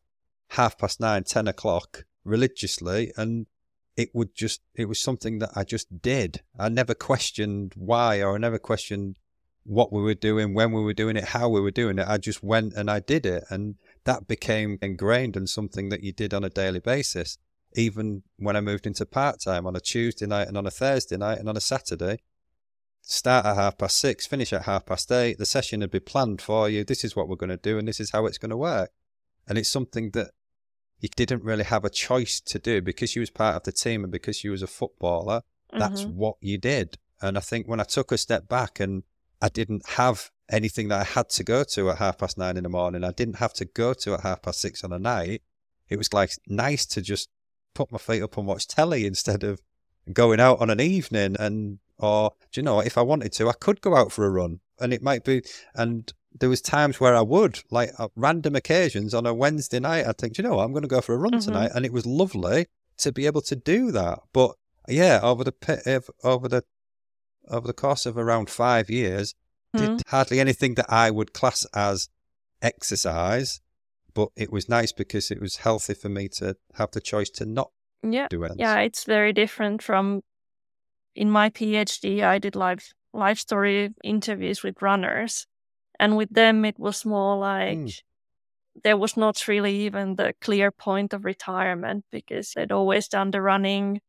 half 0.50 0.78
past 0.78 1.00
nine, 1.00 1.24
ten 1.24 1.48
o'clock 1.48 2.04
religiously, 2.24 3.12
and 3.16 3.46
it 3.96 4.10
would 4.14 4.34
just 4.34 4.60
it 4.74 4.86
was 4.86 5.00
something 5.00 5.38
that 5.38 5.50
I 5.54 5.64
just 5.64 6.02
did. 6.02 6.42
I 6.58 6.68
never 6.68 6.94
questioned 6.94 7.72
why 7.76 8.22
or 8.22 8.34
I 8.34 8.38
never 8.38 8.58
questioned 8.58 9.16
what 9.64 9.92
we 9.92 10.02
were 10.02 10.14
doing, 10.14 10.54
when 10.54 10.72
we 10.72 10.82
were 10.82 10.94
doing 10.94 11.16
it, 11.16 11.24
how 11.24 11.48
we 11.48 11.60
were 11.60 11.70
doing 11.70 11.98
it. 11.98 12.06
I 12.06 12.18
just 12.18 12.42
went 12.42 12.74
and 12.74 12.90
I 12.90 13.00
did 13.00 13.26
it. 13.26 13.44
And 13.48 13.76
that 14.04 14.26
became 14.28 14.78
ingrained 14.82 15.36
and 15.36 15.48
something 15.48 15.88
that 15.88 16.02
you 16.02 16.12
did 16.12 16.34
on 16.34 16.44
a 16.44 16.50
daily 16.50 16.80
basis. 16.80 17.38
Even 17.74 18.22
when 18.36 18.54
I 18.56 18.60
moved 18.60 18.86
into 18.86 19.04
part 19.04 19.40
time 19.40 19.66
on 19.66 19.74
a 19.74 19.80
Tuesday 19.80 20.26
night 20.26 20.48
and 20.48 20.56
on 20.56 20.66
a 20.66 20.70
Thursday 20.70 21.16
night 21.16 21.38
and 21.38 21.48
on 21.48 21.56
a 21.56 21.60
Saturday, 21.60 22.18
start 23.00 23.44
at 23.44 23.56
half 23.56 23.78
past 23.78 23.98
six, 23.98 24.26
finish 24.26 24.52
at 24.52 24.62
half 24.62 24.86
past 24.86 25.10
eight. 25.10 25.38
The 25.38 25.46
session 25.46 25.80
had 25.80 25.90
been 25.90 26.02
planned 26.02 26.40
for 26.40 26.68
you. 26.68 26.84
This 26.84 27.02
is 27.04 27.16
what 27.16 27.28
we're 27.28 27.36
going 27.36 27.50
to 27.50 27.56
do 27.56 27.78
and 27.78 27.88
this 27.88 28.00
is 28.00 28.10
how 28.10 28.26
it's 28.26 28.38
going 28.38 28.50
to 28.50 28.56
work. 28.56 28.90
And 29.48 29.58
it's 29.58 29.70
something 29.70 30.10
that 30.12 30.30
you 31.00 31.08
didn't 31.16 31.42
really 31.42 31.64
have 31.64 31.84
a 31.84 31.90
choice 31.90 32.40
to 32.40 32.58
do 32.58 32.80
because 32.80 33.16
you 33.16 33.20
was 33.20 33.30
part 33.30 33.56
of 33.56 33.62
the 33.64 33.72
team 33.72 34.04
and 34.04 34.12
because 34.12 34.44
you 34.44 34.52
was 34.52 34.62
a 34.62 34.66
footballer. 34.66 35.42
That's 35.76 36.04
Mhm. 36.04 36.14
what 36.14 36.36
you 36.40 36.56
did. 36.56 36.98
And 37.20 37.36
I 37.36 37.40
think 37.40 37.66
when 37.66 37.80
I 37.80 37.84
took 37.84 38.12
a 38.12 38.18
step 38.18 38.48
back 38.48 38.78
and 38.78 39.02
I 39.42 39.48
didn't 39.48 39.86
have 39.90 40.30
anything 40.50 40.88
that 40.88 41.00
I 41.00 41.04
had 41.04 41.28
to 41.30 41.44
go 41.44 41.64
to 41.64 41.90
at 41.90 41.98
half 41.98 42.18
past 42.18 42.36
nine 42.38 42.56
in 42.56 42.62
the 42.64 42.68
morning, 42.68 43.04
I 43.04 43.12
didn't 43.12 43.36
have 43.36 43.54
to 43.54 43.64
go 43.64 43.94
to 43.94 44.14
at 44.14 44.20
half 44.20 44.42
past 44.42 44.60
six 44.60 44.84
on 44.84 44.92
a 44.92 44.98
night. 44.98 45.42
It 45.88 45.96
was 45.96 46.12
like 46.12 46.30
nice 46.46 46.86
to 46.86 47.02
just 47.02 47.28
put 47.74 47.90
my 47.90 47.98
feet 47.98 48.22
up 48.22 48.36
and 48.36 48.46
watch 48.46 48.66
telly 48.68 49.04
instead 49.06 49.42
of 49.42 49.60
going 50.12 50.38
out 50.40 50.60
on 50.60 50.70
an 50.70 50.80
evening 50.80 51.34
and 51.38 51.78
or 51.98 52.32
do 52.52 52.60
you 52.60 52.62
know 52.62 52.80
if 52.80 52.96
I 52.98 53.02
wanted 53.02 53.32
to 53.32 53.48
I 53.48 53.52
could 53.52 53.80
go 53.80 53.96
out 53.96 54.12
for 54.12 54.24
a 54.26 54.30
run 54.30 54.60
and 54.78 54.92
it 54.92 55.02
might 55.02 55.24
be 55.24 55.42
and 55.74 56.12
there 56.38 56.48
was 56.48 56.60
times 56.60 57.00
where 57.00 57.14
I 57.16 57.20
would 57.22 57.60
like 57.70 57.90
random 58.14 58.54
occasions 58.54 59.14
on 59.14 59.24
a 59.26 59.32
Wednesday 59.34 59.80
night 59.80 60.06
I'd 60.06 60.18
think 60.18 60.34
"Do 60.34 60.42
you 60.42 60.48
know 60.48 60.56
what? 60.56 60.64
I'm 60.64 60.72
going 60.72 60.82
to 60.82 60.88
go 60.88 61.00
for 61.00 61.14
a 61.14 61.18
run 61.18 61.32
Mhm. 61.32 61.44
tonight 61.44 61.70
and 61.74 61.84
it 61.86 61.92
was 61.92 62.04
lovely 62.06 62.66
to 62.98 63.12
be 63.12 63.26
able 63.26 63.40
to 63.42 63.56
do 63.56 63.90
that 63.92 64.20
but 64.32 64.54
yeah 64.88 65.20
over 65.22 65.42
the 65.42 66.12
over 66.22 66.48
the 66.48 66.64
over 67.48 67.66
the 67.66 67.72
course 67.72 68.06
of 68.06 68.16
around 68.18 68.50
5 68.50 68.88
years. 68.90 69.34
Did 69.78 70.02
hardly 70.08 70.40
anything 70.40 70.74
that 70.74 70.86
I 70.88 71.10
would 71.10 71.32
class 71.32 71.66
as 71.74 72.08
exercise 72.62 73.60
but 74.14 74.28
it 74.36 74.52
was 74.52 74.68
nice 74.68 74.92
because 74.92 75.30
it 75.30 75.40
was 75.40 75.56
healthy 75.56 75.94
for 75.94 76.08
me 76.08 76.28
to 76.28 76.56
have 76.74 76.90
the 76.92 77.00
choice 77.00 77.30
to 77.30 77.44
not 77.44 77.70
Yeah. 78.02 78.28
do 78.30 78.44
it 78.44 78.52
Yeah, 78.56 78.78
it's 78.80 79.04
very 79.04 79.32
different 79.32 79.82
from 79.82 80.22
in 81.14 81.30
my 81.30 81.50
PhD 81.50 82.22
I 82.22 82.38
did 82.38 82.56
live 82.56 82.82
life 83.12 83.38
story 83.38 83.90
interviews 84.02 84.62
with 84.62 84.82
runners 84.82 85.46
and 86.00 86.16
with 86.16 86.30
them 86.30 86.64
it 86.64 86.78
was 86.78 87.04
more 87.04 87.36
like 87.38 87.78
Mm. 87.78 88.02
there 88.84 88.96
was 88.96 89.16
not 89.16 89.46
really 89.48 89.74
even 89.86 90.16
the 90.16 90.34
clear 90.40 90.70
point 90.70 91.12
of 91.14 91.24
retirement 91.24 92.04
because 92.10 92.52
they'd 92.52 92.72
always 92.72 93.08
done 93.08 93.30
the 93.30 93.40
running 93.40 94.00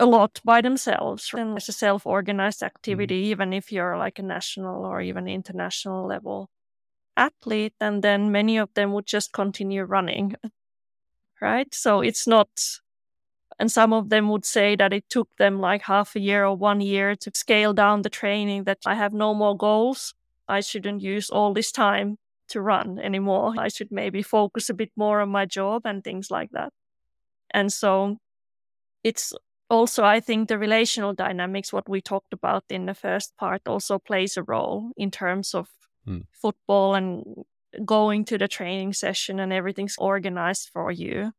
a 0.00 0.06
lot 0.06 0.40
by 0.44 0.60
themselves 0.60 1.30
and 1.34 1.54
mm. 1.54 1.56
it's 1.56 1.68
a 1.68 1.72
self-organized 1.72 2.62
activity 2.62 3.22
mm. 3.22 3.26
even 3.26 3.52
if 3.52 3.70
you're 3.70 3.96
like 3.96 4.18
a 4.18 4.22
national 4.22 4.84
or 4.84 5.00
even 5.00 5.28
international 5.28 6.06
level 6.06 6.48
athlete 7.16 7.74
and 7.80 8.02
then 8.02 8.32
many 8.32 8.56
of 8.56 8.72
them 8.74 8.92
would 8.92 9.06
just 9.06 9.32
continue 9.32 9.84
running 9.84 10.34
right? 11.40 11.74
So 11.74 12.00
it's 12.00 12.26
not 12.26 12.48
and 13.58 13.70
some 13.70 13.92
of 13.92 14.08
them 14.08 14.30
would 14.30 14.46
say 14.46 14.74
that 14.76 14.92
it 14.92 15.08
took 15.10 15.36
them 15.36 15.60
like 15.60 15.82
half 15.82 16.16
a 16.16 16.20
year 16.20 16.46
or 16.46 16.56
one 16.56 16.80
year 16.80 17.14
to 17.16 17.30
scale 17.34 17.74
down 17.74 18.00
the 18.00 18.08
training 18.08 18.64
that 18.64 18.78
i 18.86 18.94
have 18.94 19.12
no 19.12 19.34
more 19.34 19.54
goals. 19.54 20.14
I 20.48 20.60
shouldn't 20.60 21.02
use 21.02 21.28
all 21.28 21.52
this 21.52 21.70
time 21.70 22.16
to 22.48 22.60
run 22.60 22.98
anymore. 22.98 23.54
I 23.58 23.68
should 23.68 23.92
maybe 23.92 24.22
focus 24.22 24.70
a 24.70 24.74
bit 24.74 24.90
more 24.96 25.20
on 25.20 25.28
my 25.28 25.44
job 25.44 25.82
and 25.84 26.02
things 26.02 26.30
like 26.30 26.50
that. 26.52 26.72
And 27.52 27.72
so 27.72 28.16
it's 29.04 29.32
also 29.70 30.04
i 30.04 30.20
think 30.20 30.48
the 30.48 30.58
relational 30.58 31.14
dynamics 31.14 31.72
what 31.72 31.88
we 31.88 32.00
talked 32.00 32.32
about 32.32 32.64
in 32.70 32.86
the 32.86 32.94
first 32.94 33.36
part 33.38 33.62
also 33.66 33.98
plays 33.98 34.36
a 34.36 34.42
role 34.42 34.92
in 34.96 35.10
terms 35.10 35.54
of 35.54 35.68
Hmm. 36.06 36.20
football 36.32 36.94
and 36.94 37.24
going 37.84 38.24
to 38.24 38.38
the 38.38 38.48
training 38.48 38.92
session 38.94 39.38
and 39.38 39.52
everything's 39.52 39.96
organized 39.98 40.70
for 40.72 40.90
you 40.90 41.32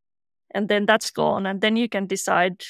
and 0.53 0.69
then 0.69 0.85
that's 0.85 1.11
gone 1.11 1.45
and 1.45 1.61
then 1.61 1.75
you 1.77 1.89
can 1.89 2.07
decide 2.07 2.63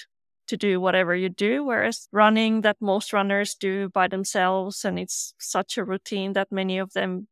to 0.48 0.58
do 0.58 0.80
whatever 0.82 1.15
you 1.15 1.30
do 1.30 1.63
whereas 1.65 2.08
running 2.12 2.62
that 2.62 2.77
most 2.82 3.13
runners 3.13 3.56
do 3.56 3.89
by 3.89 4.08
themselves 4.08 4.86
and 4.86 5.00
it's 5.00 5.34
such 5.39 5.77
a 5.77 5.84
routine 5.86 6.34
that 6.34 6.51
many 6.51 6.77
of 6.80 6.94
them 6.94 7.27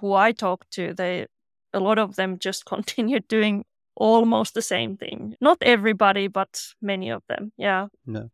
who 0.00 0.12
i 0.14 0.32
talk 0.32 0.68
to 0.70 0.94
they 0.94 1.26
a 1.72 1.80
lot 1.80 1.98
of 1.98 2.16
them 2.16 2.38
just 2.38 2.64
continue 2.74 3.20
doing 3.20 3.64
almost 3.94 4.54
the 4.54 4.62
same 4.62 4.96
thing 4.96 5.34
not 5.40 5.58
everybody 5.62 6.28
but 6.28 6.60
many 6.80 7.10
of 7.10 7.22
them 7.28 7.52
yeah 7.56 7.88
No. 8.06 8.30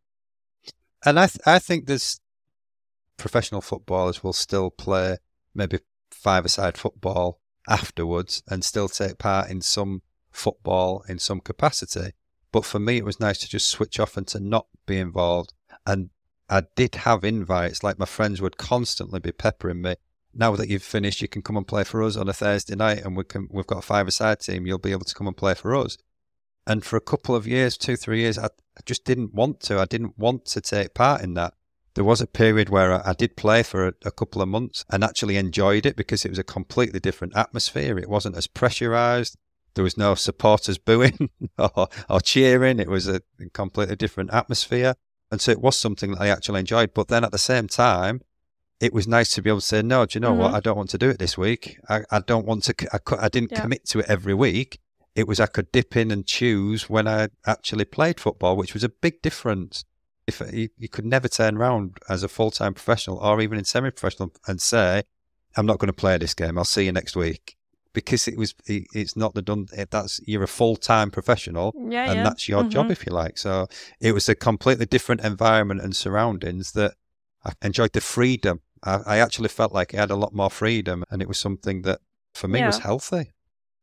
And 1.04 1.18
I 1.18 1.26
th- 1.26 1.46
I 1.46 1.58
think 1.58 1.86
there's 1.86 2.20
professional 3.16 3.60
footballers 3.60 4.22
will 4.22 4.32
still 4.32 4.70
play 4.70 5.18
maybe 5.54 5.78
five-a-side 6.10 6.76
football 6.76 7.40
afterwards 7.68 8.42
and 8.48 8.64
still 8.64 8.88
take 8.88 9.18
part 9.18 9.50
in 9.50 9.60
some 9.60 10.02
football 10.30 11.04
in 11.08 11.18
some 11.18 11.40
capacity. 11.40 12.12
But 12.50 12.64
for 12.64 12.78
me, 12.78 12.96
it 12.96 13.04
was 13.04 13.20
nice 13.20 13.38
to 13.38 13.48
just 13.48 13.68
switch 13.68 14.00
off 14.00 14.16
and 14.16 14.26
to 14.28 14.40
not 14.40 14.66
be 14.86 14.98
involved. 14.98 15.52
And 15.86 16.10
I 16.48 16.62
did 16.76 16.94
have 16.96 17.24
invites, 17.24 17.82
like 17.82 17.98
my 17.98 18.06
friends 18.06 18.40
would 18.40 18.56
constantly 18.56 19.20
be 19.20 19.32
peppering 19.32 19.82
me. 19.82 19.96
Now 20.35 20.54
that 20.56 20.68
you've 20.68 20.82
finished, 20.82 21.23
you 21.23 21.28
can 21.28 21.42
come 21.42 21.56
and 21.56 21.66
play 21.66 21.85
for 21.85 22.02
us 22.02 22.16
on 22.16 22.28
a 22.28 22.32
Thursday 22.32 22.76
night, 22.76 23.04
and 23.04 23.16
we 23.16 23.25
can, 23.25 23.49
we've 23.50 23.66
got 23.66 23.78
a 23.78 23.82
five-a-side 23.82 24.40
team. 24.40 24.66
You'll 24.66 24.78
be 24.78 24.92
able 24.92 25.04
to 25.04 25.14
come 25.14 25.26
and 25.26 25.37
play 25.37 25.54
for 25.54 25.75
us. 25.75 25.97
And 26.66 26.85
for 26.85 26.97
a 26.97 27.00
couple 27.00 27.35
of 27.35 27.47
years, 27.47 27.78
two, 27.78 27.97
three 27.97 28.20
years, 28.20 28.38
I, 28.38 28.47
I 28.47 28.80
just 28.85 29.04
didn't 29.04 29.35
want 29.35 29.61
to. 29.61 29.78
I 29.78 29.87
didn't 29.87 30.18
want 30.18 30.44
to 30.47 30.61
take 30.61 30.92
part 30.92 31.23
in 31.23 31.35
that. 31.35 31.54
There 31.94 32.04
was 32.04 32.20
a 32.20 32.26
period 32.26 32.68
where 32.68 32.92
I, 32.92 33.11
I 33.11 33.12
did 33.14 33.37
play 33.37 33.62
for 33.62 33.88
a, 33.88 33.94
a 34.04 34.11
couple 34.11 34.42
of 34.42 34.49
months 34.49 34.85
and 34.90 35.02
actually 35.02 35.37
enjoyed 35.37 35.87
it 35.87 35.97
because 35.97 36.25
it 36.25 36.28
was 36.28 36.38
a 36.38 36.44
completely 36.44 37.00
different 37.00 37.37
atmosphere. 37.37 37.99
It 37.99 38.08
wasn't 38.08 38.37
as 38.37 38.47
pressurized. 38.47 39.37
There 39.75 39.82
was 39.82 39.97
no 39.97 40.14
supporters 40.14 40.76
booing 40.88 41.30
or, 41.58 41.88
or 42.11 42.20
cheering. 42.20 42.80
It 42.80 42.88
was 42.88 43.08
a 43.08 43.23
completely 43.54 43.97
different 43.97 44.32
atmosphere. 44.32 44.94
And 45.30 45.40
so 45.40 45.52
it 45.52 45.61
was 45.61 45.76
something 45.76 46.12
that 46.12 46.20
I 46.20 46.28
actually 46.28 46.61
enjoyed. 46.61 46.92
But 46.92 47.08
then 47.08 47.25
at 47.25 47.32
the 47.32 47.38
same 47.38 47.66
time, 47.66 48.20
it 48.80 48.92
was 48.92 49.08
nice 49.08 49.30
to 49.32 49.42
be 49.42 49.50
able 49.50 49.61
to 49.61 49.66
say, 49.66 49.82
no, 49.82 50.06
do 50.06 50.16
you 50.16 50.20
know 50.20 50.32
what? 50.35 50.52
Mhm. 50.52 50.56
I 50.56 50.61
don't 50.61 50.76
want 50.76 50.90
to 50.90 50.99
do 50.99 51.08
it 51.11 51.18
this 51.18 51.37
week. 51.37 51.78
I, 51.88 52.02
I 52.11 52.20
don't 52.20 52.47
want 52.47 52.64
to, 52.64 52.75
I, 52.92 52.99
I 53.26 53.28
didn't 53.28 53.52
Yeah. 53.52 53.61
commit 53.62 53.85
to 53.87 54.00
it 54.00 54.06
every 54.08 54.35
week. 54.35 54.78
It 55.16 55.26
was 55.26 55.40
I 55.40 55.47
could 55.47 55.73
dip 55.73 55.97
in 55.97 56.11
and 56.12 56.25
choose 56.26 56.88
when 56.88 57.08
I 57.08 57.28
actually 57.44 57.85
played 57.87 58.20
football, 58.20 58.56
which 58.56 58.75
was 58.75 58.85
a 58.85 58.88
big 58.88 59.20
difference. 59.20 59.85
If 60.28 60.40
you, 60.52 60.68
you 60.76 60.88
could 60.88 61.04
never 61.06 61.26
turn 61.26 61.56
around 61.56 61.99
as 62.08 62.23
a 62.23 62.28
full 62.28 62.50
time 62.52 62.75
professional 62.75 63.18
or 63.18 63.40
even 63.40 63.58
in 63.58 63.64
semi 63.64 63.90
professional 63.90 64.32
and 64.47 64.61
say, 64.61 65.02
I'm 65.56 65.66
not 65.66 65.78
going 65.78 65.88
to 65.88 65.92
play 65.92 66.16
this 66.18 66.35
game. 66.35 66.56
I'll 66.58 66.64
see 66.64 66.85
you 66.85 66.92
next 66.92 67.16
week. 67.16 67.56
Because 67.94 68.28
it 68.28 68.37
was, 68.37 68.54
it, 68.66 68.85
it's 68.94 69.16
not 69.16 69.35
the 69.35 69.42
done. 69.42 69.66
It, 69.73 69.90
that's 69.90 70.20
you're 70.25 70.44
a 70.44 70.47
full 70.47 70.76
time 70.76 71.11
professional, 71.11 71.73
yeah 71.75 72.11
and 72.11 72.18
yeah 72.18 72.23
that's 72.23 72.49
your 72.49 72.62
job, 72.64 72.87
Mhm. 72.87 72.90
if 72.92 73.06
you 73.06 73.12
like. 73.12 73.38
So 73.38 73.66
it 73.99 74.12
was 74.12 74.28
a 74.28 74.37
completely 74.37 74.87
different 74.87 75.23
environment 75.23 75.80
and 75.80 75.97
surroundings 75.97 76.73
that 76.73 76.94
I 77.44 77.52
enjoyed 77.62 77.92
the 77.94 78.00
freedom. 78.02 78.61
I, 78.82 79.00
I 79.06 79.18
actually 79.18 79.49
felt 79.49 79.73
like 79.73 79.94
I 79.94 79.99
had 79.99 80.11
a 80.11 80.16
lot 80.16 80.35
more 80.35 80.50
freedom, 80.50 81.04
and 81.11 81.23
it 81.23 81.28
was 81.28 81.38
something 81.38 81.82
that 81.82 82.00
for 82.35 82.49
me 82.49 82.62
was 82.62 82.78
healthy. 82.78 83.32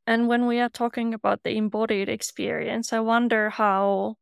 And 0.08 0.28
when 0.28 0.46
we 0.46 0.60
are 0.60 0.70
talking 0.70 1.14
about 1.14 1.44
the 1.44 1.58
embodied 1.58 2.10
experience, 2.10 2.94
I 2.94 3.00
wonder 3.00 3.50
how 3.50 4.16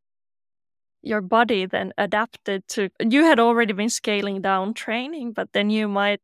your 1.01 1.21
body 1.21 1.65
then 1.65 1.91
adapted 1.97 2.67
to. 2.69 2.89
You 2.99 3.23
had 3.23 3.39
already 3.39 3.73
been 3.73 3.89
scaling 3.89 4.41
down 4.41 4.73
training, 4.73 5.33
but 5.33 5.51
then 5.51 5.69
you 5.69 5.87
might 5.87 6.21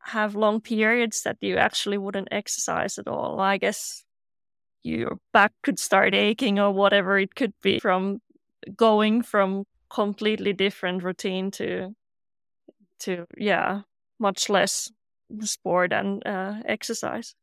have 0.00 0.34
long 0.34 0.60
periods 0.60 1.22
that 1.22 1.36
you 1.40 1.56
actually 1.56 1.96
wouldn't 1.96 2.28
exercise 2.32 2.98
at 2.98 3.06
all. 3.06 3.38
I 3.38 3.56
guess 3.58 4.04
your 4.82 5.18
back 5.32 5.52
could 5.62 5.78
start 5.78 6.14
aching 6.14 6.58
or 6.58 6.72
whatever 6.72 7.18
it 7.18 7.36
could 7.36 7.54
be 7.62 7.78
from 7.78 8.20
going 8.76 9.22
from 9.22 9.64
completely 9.88 10.52
different 10.52 11.04
routine 11.04 11.50
to 11.52 11.94
to 13.02 13.26
yeah 13.36 13.82
much 14.18 14.48
less 14.48 14.90
sport 15.40 15.92
and 15.92 16.26
uh, 16.26 16.54
exercise 16.66 17.34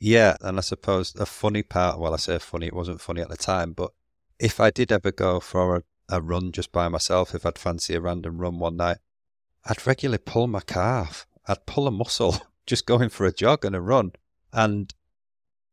Yeah, 0.00 0.36
and 0.40 0.58
I 0.58 0.62
suppose 0.62 1.14
a 1.14 1.26
funny 1.26 1.62
part, 1.62 1.98
well, 1.98 2.14
I 2.14 2.16
say 2.16 2.38
funny, 2.38 2.66
it 2.66 2.74
wasn't 2.74 3.00
funny 3.00 3.20
at 3.20 3.28
the 3.28 3.36
time, 3.36 3.72
but 3.72 3.90
if 4.38 4.58
I 4.58 4.70
did 4.70 4.90
ever 4.90 5.12
go 5.12 5.38
for 5.38 5.76
a, 5.76 5.82
a 6.08 6.20
run 6.20 6.50
just 6.50 6.72
by 6.72 6.88
myself, 6.88 7.34
if 7.34 7.46
I'd 7.46 7.58
fancy 7.58 7.94
a 7.94 8.00
random 8.00 8.38
run 8.38 8.58
one 8.58 8.76
night, 8.76 8.98
I'd 9.64 9.86
regularly 9.86 10.18
pull 10.18 10.48
my 10.48 10.60
calf. 10.60 11.26
I'd 11.46 11.66
pull 11.66 11.86
a 11.86 11.92
muscle 11.92 12.36
just 12.66 12.86
going 12.86 13.08
for 13.08 13.26
a 13.26 13.32
jog 13.32 13.64
and 13.64 13.76
a 13.76 13.80
run. 13.80 14.12
And 14.52 14.92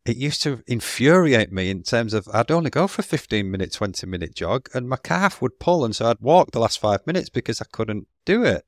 it 0.06 0.18
used 0.18 0.44
to 0.44 0.64
infuriate 0.68 1.52
me 1.52 1.70
in 1.70 1.84
terms 1.84 2.14
of 2.14 2.28
I'd 2.32 2.52
only 2.52 2.70
go 2.70 2.88
for 2.88 3.02
a 3.02 3.04
15 3.04 3.50
minute, 3.50 3.74
20 3.74 4.06
minute 4.08 4.36
jog 4.36 4.70
and 4.74 4.88
my 4.88 4.98
calf 4.98 5.42
would 5.42 5.60
pull. 5.60 5.84
And 5.84 5.96
so 5.96 6.10
I'd 6.10 6.20
walk 6.20 6.52
the 6.52 6.60
last 6.60 6.80
five 6.80 7.06
minutes 7.08 7.30
because 7.30 7.62
I 7.62 7.66
couldn't 7.72 8.08
do 8.26 8.44
it. 8.44 8.66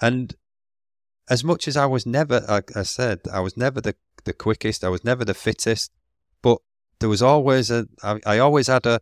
And 0.00 0.34
as 1.28 1.44
much 1.44 1.68
as 1.68 1.76
I 1.76 1.86
was 1.86 2.06
never, 2.06 2.40
like 2.48 2.76
I 2.76 2.82
said, 2.82 3.20
I 3.32 3.40
was 3.40 3.56
never 3.56 3.80
the, 3.80 3.94
the 4.24 4.32
quickest, 4.32 4.84
I 4.84 4.88
was 4.88 5.04
never 5.04 5.24
the 5.24 5.34
fittest, 5.34 5.92
but 6.42 6.58
there 6.98 7.08
was 7.08 7.22
always 7.22 7.70
a, 7.70 7.86
I, 8.02 8.20
I 8.26 8.38
always 8.38 8.66
had 8.66 8.86
a, 8.86 9.00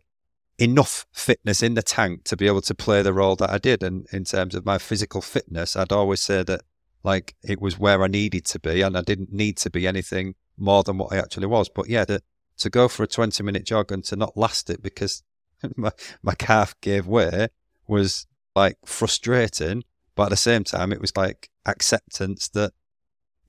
enough 0.57 1.05
fitness 1.11 1.63
in 1.63 1.73
the 1.73 1.81
tank 1.81 2.23
to 2.25 2.37
be 2.37 2.47
able 2.47 2.61
to 2.61 2.75
play 2.75 3.01
the 3.01 3.13
role 3.13 3.35
that 3.37 3.49
I 3.49 3.57
did. 3.57 3.83
And 3.83 4.07
in 4.11 4.23
terms 4.23 4.55
of 4.55 4.65
my 4.65 4.77
physical 4.77 5.21
fitness, 5.21 5.75
I'd 5.75 5.91
always 5.91 6.21
say 6.21 6.43
that 6.43 6.61
like 7.03 7.35
it 7.43 7.61
was 7.61 7.77
where 7.77 8.03
I 8.03 8.07
needed 8.07 8.45
to 8.45 8.59
be 8.59 8.81
and 8.81 8.97
I 8.97 9.01
didn't 9.01 9.33
need 9.33 9.57
to 9.57 9.69
be 9.69 9.87
anything 9.87 10.35
more 10.57 10.83
than 10.83 10.97
what 10.97 11.11
I 11.11 11.17
actually 11.17 11.47
was. 11.47 11.69
But 11.69 11.89
yeah, 11.89 12.05
to, 12.05 12.21
to 12.57 12.69
go 12.69 12.87
for 12.87 13.03
a 13.03 13.07
20 13.07 13.43
minute 13.43 13.65
jog 13.65 13.91
and 13.91 14.03
to 14.05 14.15
not 14.15 14.37
last 14.37 14.69
it 14.69 14.81
because 14.81 15.23
my, 15.75 15.91
my 16.21 16.35
calf 16.35 16.75
gave 16.81 17.07
way 17.07 17.47
was 17.87 18.27
like 18.55 18.77
frustrating. 18.85 19.83
But 20.15 20.23
at 20.25 20.29
the 20.29 20.37
same 20.37 20.63
time, 20.63 20.91
it 20.91 21.01
was 21.01 21.15
like 21.17 21.49
acceptance 21.65 22.47
that 22.49 22.73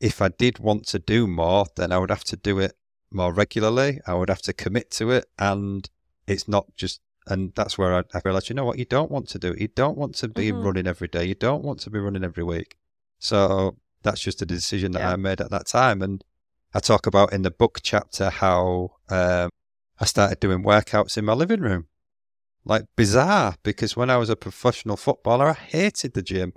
if 0.01 0.21
I 0.21 0.29
did 0.29 0.59
want 0.59 0.87
to 0.89 0.99
do 0.99 1.27
more, 1.27 1.67
then 1.77 1.93
I 1.93 1.99
would 1.99 2.11
have 2.11 2.25
to 2.25 2.37
do 2.37 2.59
it 2.59 2.73
more 3.11 3.33
regularly. 3.33 4.01
I 4.07 4.15
would 4.15 4.29
have 4.29 4.43
to 4.43 4.53
commit 4.53 4.91
to 4.93 5.11
it. 5.11 5.27
And 5.39 5.89
it's 6.27 6.49
not 6.49 6.67
just, 6.77 7.01
and 7.27 7.53
that's 7.55 7.79
where 7.79 7.95
I, 7.95 8.03
I 8.15 8.21
realized, 8.25 8.49
you 8.49 8.55
know 8.55 8.65
what, 8.65 8.79
you 8.79 8.85
don't 8.85 9.11
want 9.11 9.29
to 9.29 9.39
do 9.39 9.53
it. 9.53 9.61
You 9.61 9.69
don't 9.69 9.97
want 9.97 10.15
to 10.17 10.29
be 10.29 10.51
Mhm. 10.51 10.65
running 10.65 10.87
every 10.87 11.09
day. 11.09 11.25
You 11.25 11.35
don't 11.35 11.63
want 11.63 11.81
to 11.81 11.91
be 11.91 11.99
running 11.99 12.25
every 12.25 12.45
week. 12.45 12.77
So 13.19 13.77
that's 14.03 14.21
just 14.21 14.43
a 14.43 14.47
decision 14.47 14.93
that 14.93 15.01
Yeah. 15.01 15.13
I 15.13 15.17
made 15.17 15.41
at 15.41 15.51
that 15.51 15.67
time. 15.67 16.03
And 16.03 16.25
I 16.75 16.81
talk 16.81 17.07
about 17.07 17.33
in 17.33 17.43
the 17.43 17.51
book 17.51 17.79
chapter 17.83 18.31
how 18.31 18.97
um, 19.09 19.49
I 20.01 20.05
started 20.07 20.41
doing 20.41 20.65
workouts 20.65 21.17
in 21.17 21.25
my 21.25 21.35
living 21.35 21.61
room. 21.61 21.87
Like 22.65 22.85
bizarre, 22.97 23.57
because 23.63 23.97
when 23.97 24.11
I 24.11 24.17
was 24.17 24.31
a 24.31 24.37
professional 24.37 24.97
footballer, 24.97 25.51
I 25.51 25.55
hated 25.55 26.15
the 26.15 26.23
gym. 26.23 26.55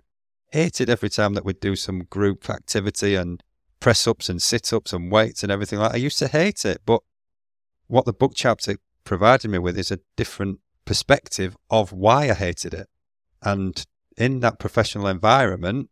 Hated 0.53 0.89
every 0.89 1.09
time 1.09 1.33
that 1.33 1.43
we'd 1.43 1.59
do 1.59 1.75
some 1.75 2.03
group 2.05 2.49
activity 2.49 3.15
and 3.15 3.43
press 3.79 4.07
ups 4.07 4.29
and 4.29 4.41
sit 4.41 4.71
ups 4.71 4.93
and 4.93 5.11
weights 5.11 5.43
and 5.43 5.51
everything 5.51 5.79
like 5.79 5.93
I 5.93 5.97
used 5.97 6.19
to 6.19 6.27
hate 6.29 6.63
it. 6.63 6.81
But 6.85 7.01
what 7.87 8.05
the 8.05 8.13
book 8.13 8.31
chapter 8.35 8.77
provided 9.03 9.49
me 9.49 9.59
with 9.59 9.77
is 9.77 9.91
a 9.91 9.99
different 10.15 10.59
perspective 10.85 11.57
of 11.69 11.91
why 11.91 12.29
I 12.29 12.33
hated 12.33 12.73
it. 12.73 12.87
And 13.41 13.83
in 14.17 14.39
that 14.39 14.59
professional 14.59 15.07
environment, 15.07 15.89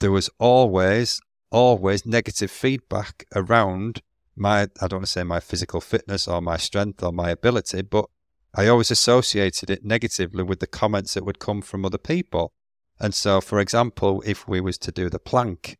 there 0.00 0.10
was 0.10 0.30
always, 0.38 1.20
always 1.50 2.06
negative 2.06 2.50
feedback 2.50 3.24
around 3.34 4.02
my, 4.34 4.62
I 4.62 4.88
don't 4.88 4.94
want 4.94 5.04
to 5.04 5.12
say 5.12 5.22
my 5.22 5.40
physical 5.40 5.80
fitness 5.80 6.26
or 6.26 6.40
my 6.40 6.56
strength 6.56 7.02
or 7.02 7.12
my 7.12 7.30
ability, 7.30 7.82
but 7.82 8.06
I 8.54 8.66
always 8.68 8.90
associated 8.90 9.70
it 9.70 9.84
negatively 9.84 10.42
with 10.42 10.60
the 10.60 10.66
comments 10.66 11.14
that 11.14 11.24
would 11.24 11.38
come 11.38 11.62
from 11.62 11.84
other 11.84 11.98
people. 11.98 12.52
And 13.00 13.14
so, 13.14 13.40
for 13.40 13.58
example, 13.58 14.22
if 14.26 14.46
we 14.46 14.60
was 14.60 14.78
to 14.78 14.92
do 14.92 15.08
the 15.08 15.18
plank, 15.18 15.78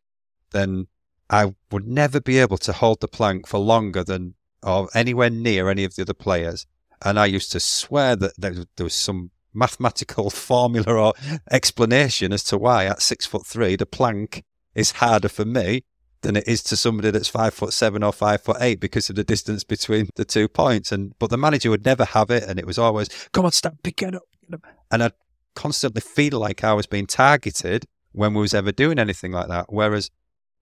then 0.51 0.87
I 1.29 1.53
would 1.71 1.87
never 1.87 2.19
be 2.19 2.39
able 2.39 2.57
to 2.59 2.73
hold 2.73 3.01
the 3.01 3.07
plank 3.07 3.47
for 3.47 3.59
longer 3.59 4.03
than 4.03 4.35
or 4.63 4.89
anywhere 4.93 5.29
near 5.29 5.69
any 5.69 5.83
of 5.83 5.95
the 5.95 6.01
other 6.03 6.13
players. 6.13 6.65
And 7.03 7.19
I 7.19 7.25
used 7.25 7.51
to 7.51 7.59
swear 7.59 8.15
that 8.15 8.33
there, 8.37 8.53
was 8.83 8.93
some 8.93 9.31
mathematical 9.53 10.29
formula 10.29 10.93
or 10.93 11.13
explanation 11.51 12.33
as 12.33 12.43
to 12.45 12.57
why 12.57 12.85
at 12.85 13.01
six 13.01 13.25
foot 13.25 13.45
three 13.45 13.75
the 13.75 13.85
plank 13.85 14.43
is 14.73 14.91
harder 14.93 15.29
for 15.29 15.45
me 15.45 15.83
than 16.23 16.35
it 16.35 16.47
is 16.47 16.63
to 16.63 16.75
somebody 16.75 17.11
that's 17.11 17.27
five 17.27 17.53
foot 17.53 17.73
seven 17.73 18.03
or 18.03 18.11
five 18.11 18.41
foot 18.41 18.57
eight 18.59 18.79
because 18.79 19.09
of 19.09 19.15
the 19.15 19.23
distance 19.23 19.63
between 19.63 20.09
the 20.15 20.25
two 20.25 20.47
points. 20.47 20.91
And 20.91 21.13
but 21.19 21.29
the 21.29 21.37
manager 21.37 21.69
would 21.69 21.85
never 21.85 22.05
have 22.05 22.31
it, 22.31 22.43
and 22.43 22.57
it 22.57 22.65
was 22.65 22.79
always, 22.79 23.09
"Come 23.31 23.45
on, 23.45 23.51
stop, 23.51 23.75
pick 23.83 24.01
it 24.01 24.15
up." 24.15 24.23
And 24.91 25.03
I'd 25.03 25.13
constantly 25.55 26.01
feel 26.01 26.39
like 26.39 26.63
I 26.63 26.73
was 26.73 26.87
being 26.87 27.07
targeted 27.07 27.85
when 28.11 28.33
we 28.33 28.41
was 28.41 28.53
ever 28.53 28.71
doing 28.71 28.99
anything 28.99 29.31
like 29.31 29.47
that. 29.49 29.67
Whereas 29.69 30.09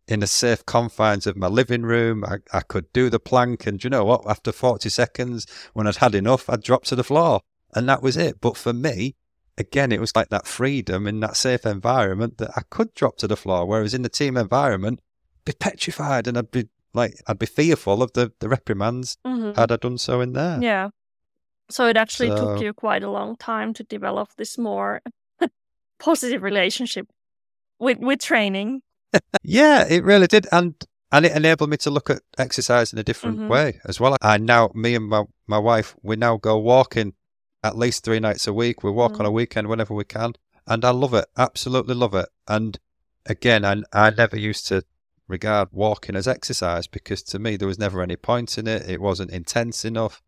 in 0.07 0.19
the 0.19 0.27
safe 0.27 0.65
confines 0.65 1.27
of 1.27 1.37
my 1.37 1.47
living 1.47 1.83
room, 1.83 2.25
I, 2.25 2.37
I 2.51 2.61
could 2.61 2.91
do 2.91 3.09
the 3.09 3.19
plank, 3.19 3.65
and 3.67 3.81
you 3.83 3.89
know 3.89 4.03
what? 4.03 4.27
After 4.27 4.51
forty 4.51 4.89
seconds, 4.89 5.45
when 5.73 5.87
I'd 5.87 5.97
had 5.97 6.15
enough, 6.15 6.49
I'd 6.49 6.63
drop 6.63 6.83
to 6.85 6.95
the 6.95 7.03
floor, 7.03 7.41
and 7.73 7.87
that 7.87 8.01
was 8.01 8.17
it. 8.17 8.41
But 8.41 8.57
for 8.57 8.73
me, 8.73 9.15
again, 9.57 9.91
it 9.91 10.01
was 10.01 10.15
like 10.15 10.29
that 10.29 10.47
freedom 10.47 11.07
in 11.07 11.19
that 11.19 11.37
safe 11.37 11.65
environment 11.65 12.39
that 12.39 12.51
I 12.55 12.61
could 12.69 12.93
drop 12.93 13.17
to 13.17 13.27
the 13.27 13.37
floor. 13.37 13.65
Whereas 13.65 13.93
in 13.93 14.01
the 14.01 14.09
team 14.09 14.37
environment, 14.37 14.99
be 15.45 15.53
petrified 15.53 16.27
and 16.27 16.37
I'd 16.37 16.51
be 16.51 16.69
like, 16.93 17.21
I'd 17.27 17.39
be 17.39 17.45
fearful 17.45 18.03
of 18.03 18.11
the, 18.13 18.31
the 18.39 18.49
reprimands 18.49 19.17
Mhm. 19.25 19.55
had 19.55 19.71
I 19.71 19.77
done 19.77 19.97
so 19.97 20.21
in 20.21 20.33
there. 20.33 20.59
Yeah. 20.61 20.89
So 21.69 21.87
it 21.87 21.97
actually 21.97 22.29
So- 22.29 22.37
took 22.37 22.61
you 22.61 22.73
quite 22.73 23.03
a 23.03 23.09
long 23.09 23.37
time 23.37 23.73
to 23.75 23.83
develop 23.83 24.29
this 24.37 24.57
more 24.57 25.01
positive 25.99 26.41
relationship 26.43 27.07
with 27.79 27.99
with 27.99 28.19
training. 28.19 28.81
Yeah, 29.43 29.85
it 29.89 30.03
really 30.03 30.27
did. 30.27 30.47
And 30.51 30.75
and 31.11 31.25
it 31.25 31.35
enabled 31.35 31.69
me 31.69 31.77
to 31.77 31.89
look 31.89 32.09
at 32.09 32.21
exercise 32.37 32.93
in 32.93 32.99
a 32.99 33.03
different 33.03 33.39
Mhm. 33.39 33.49
way 33.49 33.79
as 33.85 33.99
well. 33.99 34.15
I 34.21 34.37
now, 34.37 34.71
me 34.73 34.95
and 34.95 35.07
my, 35.09 35.23
my 35.47 35.57
wife, 35.57 35.93
we 36.01 36.15
now 36.15 36.37
go 36.37 36.57
walking 36.57 37.13
at 37.63 37.77
least 37.77 38.03
three 38.05 38.19
nights 38.21 38.47
a 38.47 38.53
week. 38.53 38.81
We 38.83 38.91
walk 38.91 39.13
Mm. 39.13 39.19
on 39.21 39.25
a 39.25 39.31
weekend 39.31 39.67
whenever 39.67 39.93
we 39.93 40.05
can. 40.05 40.33
And 40.65 40.85
I 40.85 40.91
love 40.91 41.13
it. 41.13 41.25
Absolutely 41.37 41.95
love 41.95 42.13
it. 42.15 42.29
And 42.47 42.79
again, 43.25 43.65
I, 43.65 43.81
I 43.91 44.09
never 44.11 44.37
used 44.37 44.67
to 44.69 44.83
regard 45.31 45.69
walking 45.71 46.15
as 46.15 46.27
exercise 46.27 46.85
because 46.87 47.23
to 47.23 47.39
me, 47.39 47.55
there 47.55 47.67
was 47.67 47.79
never 47.79 48.01
any 48.03 48.15
point 48.15 48.57
in 48.57 48.67
it. 48.67 48.87
It 48.89 49.01
wasn't 49.01 49.31
intense 49.31 49.83
enough. 49.85 50.21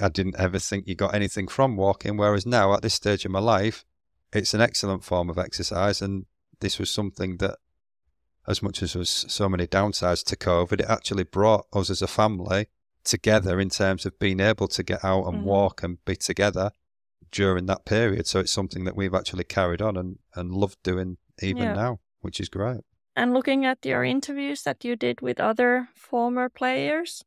I 0.00 0.08
didn't 0.08 0.36
ever 0.36 0.58
think 0.58 0.86
you 0.88 0.94
got 0.94 1.14
anything 1.14 1.46
from 1.48 1.76
walking. 1.76 2.16
Whereas 2.16 2.46
now, 2.46 2.74
at 2.74 2.82
this 2.82 2.94
stage 2.94 3.24
of 3.24 3.30
my 3.30 3.40
life, 3.40 3.84
it's 4.32 4.54
an 4.54 4.60
excellent 4.60 5.04
form 5.04 5.30
of 5.30 5.38
exercise. 5.38 6.02
And 6.02 6.26
this 6.60 6.78
was 6.78 6.90
something 6.90 7.36
that 7.38 7.56
as 8.46 8.62
much 8.62 8.82
as 8.82 8.94
there 8.94 9.00
was 9.00 9.10
so 9.28 9.48
many 9.48 9.66
downsides 9.66 10.24
to 10.24 10.36
COVID, 10.36 10.80
it 10.80 10.88
actually 10.88 11.24
brought 11.24 11.66
us 11.72 11.90
as 11.90 12.02
a 12.02 12.06
family 12.06 12.68
together 13.04 13.60
in 13.60 13.70
terms 13.70 14.06
of 14.06 14.18
being 14.18 14.40
able 14.40 14.68
to 14.68 14.82
get 14.82 15.04
out 15.04 15.26
and 15.26 15.38
Mhm. 15.38 15.44
walk 15.44 15.82
and 15.82 16.04
be 16.04 16.16
together 16.16 16.70
during 17.30 17.66
that 17.66 17.84
period. 17.84 18.26
So 18.26 18.40
it's 18.40 18.52
something 18.52 18.84
that 18.84 18.96
we've 18.96 19.14
actually 19.14 19.44
carried 19.44 19.82
on 19.82 19.96
and, 19.96 20.18
and 20.34 20.52
loved 20.52 20.82
doing 20.82 21.18
even 21.42 21.62
Yeah. 21.62 21.74
now, 21.74 22.00
which 22.20 22.40
is 22.40 22.48
great. 22.48 22.80
And 23.18 23.34
looking 23.34 23.66
at 23.66 23.84
your 23.84 24.04
interviews 24.04 24.62
that 24.62 24.84
you 24.84 24.94
did 24.94 25.20
with 25.20 25.40
other 25.40 25.88
former 25.96 26.48
players, 26.48 27.24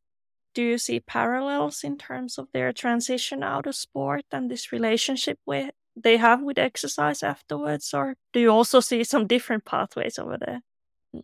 do 0.53 0.63
you 0.63 0.77
see 0.77 1.01
parallels 1.01 1.83
in 1.83 1.97
terms 1.97 2.37
of 2.37 2.47
their 2.53 2.71
transition 2.71 3.43
out 3.43 3.67
of 3.67 3.75
sport 3.75 4.23
and 4.31 4.49
this 4.49 4.71
relationship 4.71 5.37
with 5.45 5.71
they 5.93 6.15
have 6.15 6.41
with 6.41 6.57
exercise 6.57 7.21
afterwards, 7.21 7.93
or 7.93 8.15
do 8.31 8.39
you 8.39 8.49
also 8.49 8.79
see 8.79 9.03
some 9.03 9.27
different 9.27 9.65
pathways 9.65 10.17
over 10.17 10.37
there? 10.37 10.61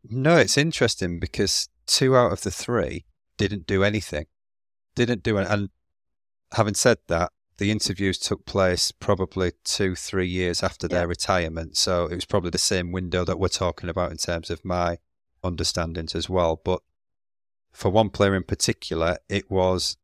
No, 0.10 0.36
it's 0.36 0.58
interesting 0.58 1.17
because 1.17 1.69
two 1.86 2.17
out 2.17 2.34
of 2.34 2.41
the 2.41 2.51
three 2.51 3.06
didn't 3.38 3.67
do 3.67 3.86
anything. 3.86 4.25
Didn't 4.95 5.23
do 5.23 5.38
it. 5.38 5.47
And 5.49 5.69
having 6.51 6.73
said 6.73 6.97
that, 7.08 7.32
the 7.58 7.72
interviews 7.72 8.20
took 8.20 8.46
place 8.46 8.91
probably 8.91 9.52
two, 9.63 9.96
three 9.96 10.28
years 10.28 10.62
after 10.63 10.88
Yeah. 10.89 11.00
their 11.00 11.08
retirement. 11.08 11.78
So 11.78 12.06
it 12.06 12.15
was 12.15 12.26
probably 12.26 12.52
the 12.52 12.58
same 12.58 12.91
window 12.91 13.26
that 13.26 13.39
we're 13.39 13.48
talking 13.48 13.89
about 13.89 14.12
in 14.12 14.17
terms 14.17 14.50
of 14.50 14.63
my 14.63 15.00
understandings 15.43 16.15
as 16.15 16.30
well. 16.30 16.62
But 16.63 16.82
for 17.72 17.89
one 17.89 18.10
player 18.10 18.36
in 18.36 18.43
particular, 18.43 19.17
it 19.30 19.50
was 19.50 19.98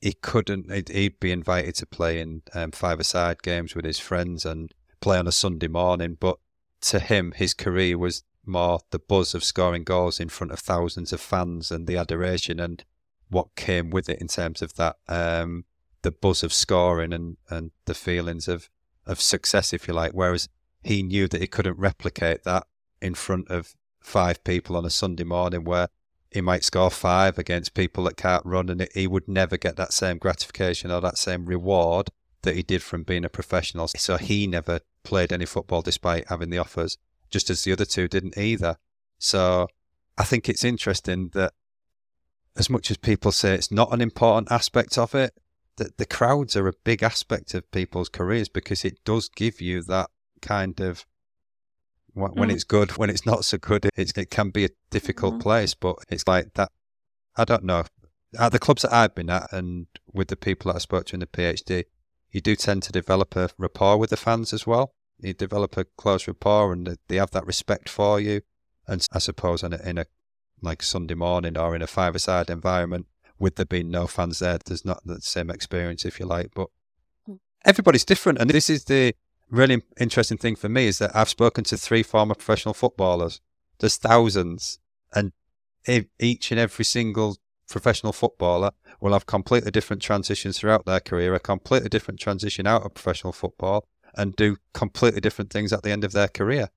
he 0.00 0.12
couldn't. 0.12 0.70
He'd, 0.88 1.18
be 1.18 1.32
invited 1.32 1.74
to 1.76 1.86
play 1.86 2.20
in 2.20 2.42
um, 2.54 2.70
five-a-side 2.70 3.42
games 3.42 3.74
with 3.74 3.84
his 3.84 3.98
friends 3.98 4.44
and 4.44 4.72
play 5.00 5.18
on 5.18 5.26
a 5.26 5.32
Sunday 5.32 5.66
morning. 5.66 6.16
But 6.18 6.38
to 6.82 7.00
him, 7.00 7.32
his 7.32 7.52
career 7.52 7.98
was 7.98 8.22
more 8.46 8.80
the 8.90 8.98
buzz 8.98 9.34
of 9.34 9.44
scoring 9.44 9.84
goals 9.84 10.20
in 10.20 10.28
front 10.28 10.52
of 10.52 10.60
thousands 10.60 11.12
of 11.12 11.20
fans 11.20 11.70
and 11.70 11.86
the 11.86 11.96
adoration 11.96 12.60
and 12.60 12.84
what 13.28 13.54
came 13.56 13.90
with 13.90 14.08
it 14.08 14.20
in 14.20 14.28
terms 14.28 14.62
of 14.62 14.74
that 14.74 14.96
um, 15.08 15.64
the 16.02 16.10
buzz 16.10 16.42
of 16.42 16.52
scoring 16.52 17.12
and, 17.12 17.36
and 17.48 17.70
the 17.84 17.94
feelings 17.94 18.48
of, 18.48 18.70
of 19.06 19.20
success, 19.20 19.72
if 19.72 19.88
you 19.88 19.94
like. 19.94 20.12
Whereas 20.12 20.48
he 20.82 21.02
knew 21.02 21.28
that 21.28 21.40
he 21.40 21.46
couldn't 21.46 21.78
replicate 21.78 22.44
that 22.44 22.66
in 23.00 23.14
front 23.14 23.48
of 23.48 23.74
five 24.00 24.42
people 24.44 24.76
on 24.76 24.84
a 24.84 24.90
Sunday 24.90 25.24
morning 25.24 25.64
where 25.64 25.88
he 26.30 26.40
might 26.40 26.64
score 26.64 26.90
five 26.90 27.38
against 27.38 27.74
people 27.74 28.04
that 28.04 28.16
can't 28.16 28.44
run 28.44 28.68
and 28.68 28.86
he 28.94 29.06
would 29.06 29.28
never 29.28 29.56
get 29.56 29.76
that 29.76 29.92
same 29.92 30.18
gratification 30.18 30.90
or 30.90 31.00
that 31.00 31.18
same 31.18 31.46
reward 31.46 32.10
that 32.42 32.54
he 32.54 32.62
did 32.62 32.82
from 32.82 33.02
being 33.02 33.24
a 33.24 33.28
professional. 33.28 33.88
So 33.88 34.16
he 34.16 34.46
never 34.46 34.80
played 35.02 35.32
any 35.32 35.46
football 35.46 35.82
despite 35.82 36.28
having 36.28 36.50
the 36.50 36.58
offers, 36.58 36.98
just 37.30 37.50
as 37.50 37.64
the 37.64 37.72
other 37.72 37.84
two 37.84 38.08
didn't 38.08 38.36
either. 38.36 38.76
So 39.18 39.68
I 40.16 40.24
think 40.24 40.48
it's 40.48 40.64
interesting 40.64 41.30
that 41.34 41.54
as 42.56 42.68
much 42.68 42.90
as 42.90 42.96
people 42.96 43.32
say 43.32 43.54
it's 43.54 43.72
not 43.72 43.92
an 43.92 44.00
important 44.00 44.52
aspect 44.52 44.98
of 44.98 45.14
it, 45.14 45.32
that 45.78 45.96
the 45.98 46.06
crowds 46.06 46.54
are 46.56 46.68
a 46.68 46.72
big 46.84 47.02
aspect 47.02 47.54
of 47.54 47.70
people's 47.72 48.08
careers 48.08 48.48
because 48.48 48.84
it 48.84 49.02
does 49.04 49.28
give 49.28 49.60
you 49.60 49.82
that 49.82 50.10
kind 50.42 50.78
of 50.80 51.04
wh- 52.14 52.34
when 52.36 52.48
Mhm. 52.48 52.52
it's 52.54 52.64
good, 52.64 52.96
when 52.96 53.10
it's 53.10 53.24
not 53.26 53.44
so 53.44 53.58
good, 53.58 53.88
it's, 53.96 54.12
it 54.16 54.30
can 54.30 54.50
be 54.50 54.64
a 54.64 54.70
difficult 54.90 55.34
Mhm. 55.36 55.40
place. 55.40 55.74
But 55.74 55.96
it's 56.08 56.26
like 56.26 56.54
that. 56.54 56.70
I 57.36 57.44
don't 57.44 57.64
know. 57.64 57.84
At 58.38 58.52
the 58.52 58.58
clubs 58.58 58.82
that 58.82 58.92
I've 58.92 59.14
been 59.14 59.30
at, 59.30 59.52
and 59.52 59.86
with 60.12 60.28
the 60.28 60.36
people 60.36 60.70
that 60.70 60.76
I 60.76 60.80
spoke 60.80 61.06
to 61.06 61.14
in 61.16 61.20
the 61.20 61.26
PhD, 61.26 61.84
you 62.30 62.40
do 62.40 62.56
tend 62.56 62.82
to 62.84 62.92
develop 62.92 63.36
a 63.36 63.50
rapport 63.56 63.96
with 63.98 64.10
the 64.10 64.16
fans 64.16 64.52
as 64.52 64.66
well. 64.66 64.94
You 65.18 65.32
develop 65.32 65.76
a 65.76 65.84
close 65.84 66.26
rapport, 66.28 66.72
and 66.72 66.86
they- 66.86 66.96
they 67.08 67.16
have 67.16 67.30
that 67.30 67.46
respect 67.46 67.88
for 67.88 68.20
you. 68.20 68.42
And 68.86 69.06
I 69.12 69.18
suppose 69.18 69.62
in 69.62 69.72
a, 69.72 69.78
in 69.78 69.98
a 69.98 70.06
like 70.60 70.82
Sunday 70.82 71.14
morning 71.14 71.56
or 71.56 71.76
in 71.76 71.82
a 71.82 71.86
five-a-side 71.86 72.50
environment 72.50 73.06
with 73.38 73.56
there 73.56 73.66
being 73.66 73.90
no 73.90 74.06
fans 74.06 74.38
there, 74.40 74.58
there's 74.64 74.84
not 74.84 75.04
the 75.04 75.20
same 75.20 75.50
experience, 75.50 76.04
if 76.04 76.18
you 76.18 76.26
like. 76.26 76.50
But 76.54 76.68
Hmm. 77.26 77.34
everybody's 77.64 78.04
different. 78.04 78.38
And 78.38 78.50
this 78.50 78.70
is 78.70 78.84
the 78.84 79.14
really 79.50 79.82
interesting 79.98 80.38
thing 80.38 80.56
for 80.56 80.68
me 80.68 80.86
is 80.86 80.98
that 80.98 81.14
I've 81.14 81.28
spoken 81.28 81.64
to 81.64 81.76
three 81.76 82.02
former 82.02 82.34
professional 82.34 82.74
footballers. 82.74 83.40
There's 83.78 83.96
thousands. 83.96 84.78
And 85.14 85.32
each 86.18 86.50
and 86.50 86.60
every 86.60 86.84
single 86.84 87.36
professional 87.68 88.12
footballer 88.12 88.72
will 89.00 89.12
have 89.12 89.26
completely 89.26 89.70
different 89.70 90.02
transitions 90.02 90.58
throughout 90.58 90.84
their 90.84 91.00
career, 91.00 91.34
a 91.34 91.40
completely 91.40 91.88
different 91.88 92.20
transition 92.20 92.66
out 92.66 92.82
of 92.82 92.94
professional 92.94 93.32
football, 93.32 93.86
and 94.14 94.34
do 94.36 94.56
completely 94.74 95.20
different 95.20 95.50
things 95.50 95.72
at 95.72 95.82
the 95.82 95.90
end 95.90 96.04
of 96.04 96.12
their 96.12 96.28
career. 96.28 96.68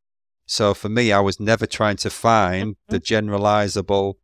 So 0.45 0.73
for 0.73 0.89
me, 0.89 1.11
I 1.11 1.19
was 1.19 1.39
never 1.39 1.65
trying 1.65 1.97
to 1.97 2.09
find 2.09 2.75
the 2.89 2.99
generalizable, 2.99 4.15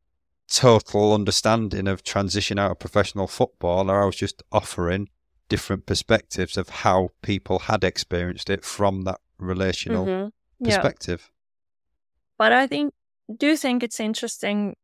total 0.47 1.13
understanding 1.13 1.87
of 1.87 2.03
transition 2.03 2.57
out 2.59 2.71
of 2.71 2.79
professional 2.79 3.27
football, 3.27 3.91
or 3.91 4.01
I 4.03 4.05
was 4.05 4.15
just 4.15 4.43
offering 4.51 5.09
different 5.49 5.85
perspectives 5.85 6.57
of 6.57 6.69
how 6.69 7.09
people 7.21 7.59
had 7.59 7.83
experienced 7.83 8.49
it 8.49 8.65
from 8.65 9.03
that 9.03 9.19
relational 9.37 10.05
Mhm. 10.05 10.31
Yeah. 10.59 10.65
perspective. 10.75 11.31
But 12.37 12.51
I 12.51 12.67
think, 12.67 12.93
do 13.35 13.57
think 13.57 13.83
it's 13.83 13.99
interesting. 13.99 14.75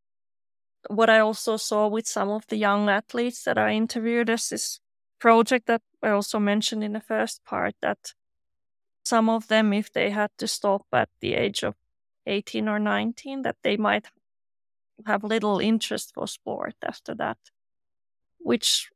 What 0.89 1.09
I 1.09 1.19
also 1.19 1.57
saw 1.57 1.87
with 1.87 2.07
some 2.07 2.29
of 2.29 2.45
the 2.47 2.57
young 2.57 2.89
athletes 2.89 3.43
that 3.43 3.57
I 3.57 3.71
interviewed 3.71 4.29
as 4.29 4.49
this 4.49 4.79
project 5.19 5.67
that 5.67 5.81
I 6.01 6.09
also 6.09 6.39
mentioned 6.39 6.83
in 6.83 6.93
the 6.93 6.99
first 7.01 7.43
part 7.45 7.75
that 7.81 8.13
some 9.05 9.29
of 9.29 9.47
them, 9.47 9.73
if 9.73 9.91
they 9.91 10.09
had 10.09 10.31
to 10.37 10.47
stop 10.47 10.85
at 10.91 11.09
the 11.19 11.35
age 11.35 11.63
of 11.63 11.75
18 12.25 12.67
or 12.69 12.79
19, 12.79 13.43
that 13.43 13.57
they 13.63 13.77
might 13.77 14.07
have 15.05 15.23
little 15.23 15.59
interest 15.59 16.13
for 16.13 16.27
sport 16.27 16.75
after 16.83 17.15
that, 17.15 17.37
which 18.39 18.89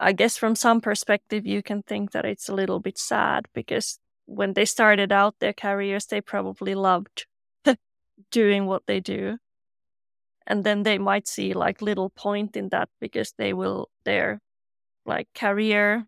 I 0.00 0.12
guess 0.12 0.36
from 0.36 0.56
some 0.56 0.80
perspective, 0.80 1.46
you 1.46 1.62
can 1.62 1.82
think 1.82 2.12
that 2.12 2.24
it's 2.24 2.48
a 2.48 2.54
little 2.54 2.80
bit 2.80 2.98
sad 2.98 3.46
because 3.54 4.00
when 4.26 4.54
they 4.54 4.64
started 4.64 5.12
out 5.12 5.38
their 5.38 5.52
careers, 5.52 6.06
they 6.06 6.20
probably 6.20 6.74
loved 6.74 7.26
doing 8.30 8.66
what 8.66 8.82
they 8.86 9.00
do. 9.00 9.38
And 10.46 10.64
then 10.64 10.82
they 10.82 10.98
might 10.98 11.28
see 11.28 11.52
like 11.52 11.80
little 11.80 12.10
point 12.10 12.56
in 12.56 12.70
that 12.70 12.88
because 13.00 13.32
they 13.38 13.52
will 13.52 13.90
their 14.04 14.40
like 15.06 15.28
career 15.34 16.06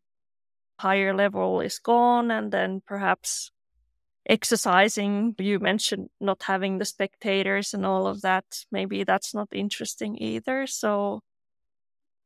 higher 0.80 1.14
level 1.14 1.60
is 1.60 1.78
gone 1.78 2.30
and 2.30 2.50
then 2.50 2.82
perhaps 2.86 3.52
exercising 4.26 5.34
you 5.38 5.58
mentioned 5.58 6.08
not 6.20 6.42
having 6.44 6.78
the 6.78 6.84
spectators 6.84 7.74
and 7.74 7.84
all 7.84 8.06
of 8.06 8.22
that. 8.22 8.64
Maybe 8.70 9.04
that's 9.04 9.34
not 9.34 9.48
interesting 9.52 10.16
either. 10.20 10.66
So 10.66 11.20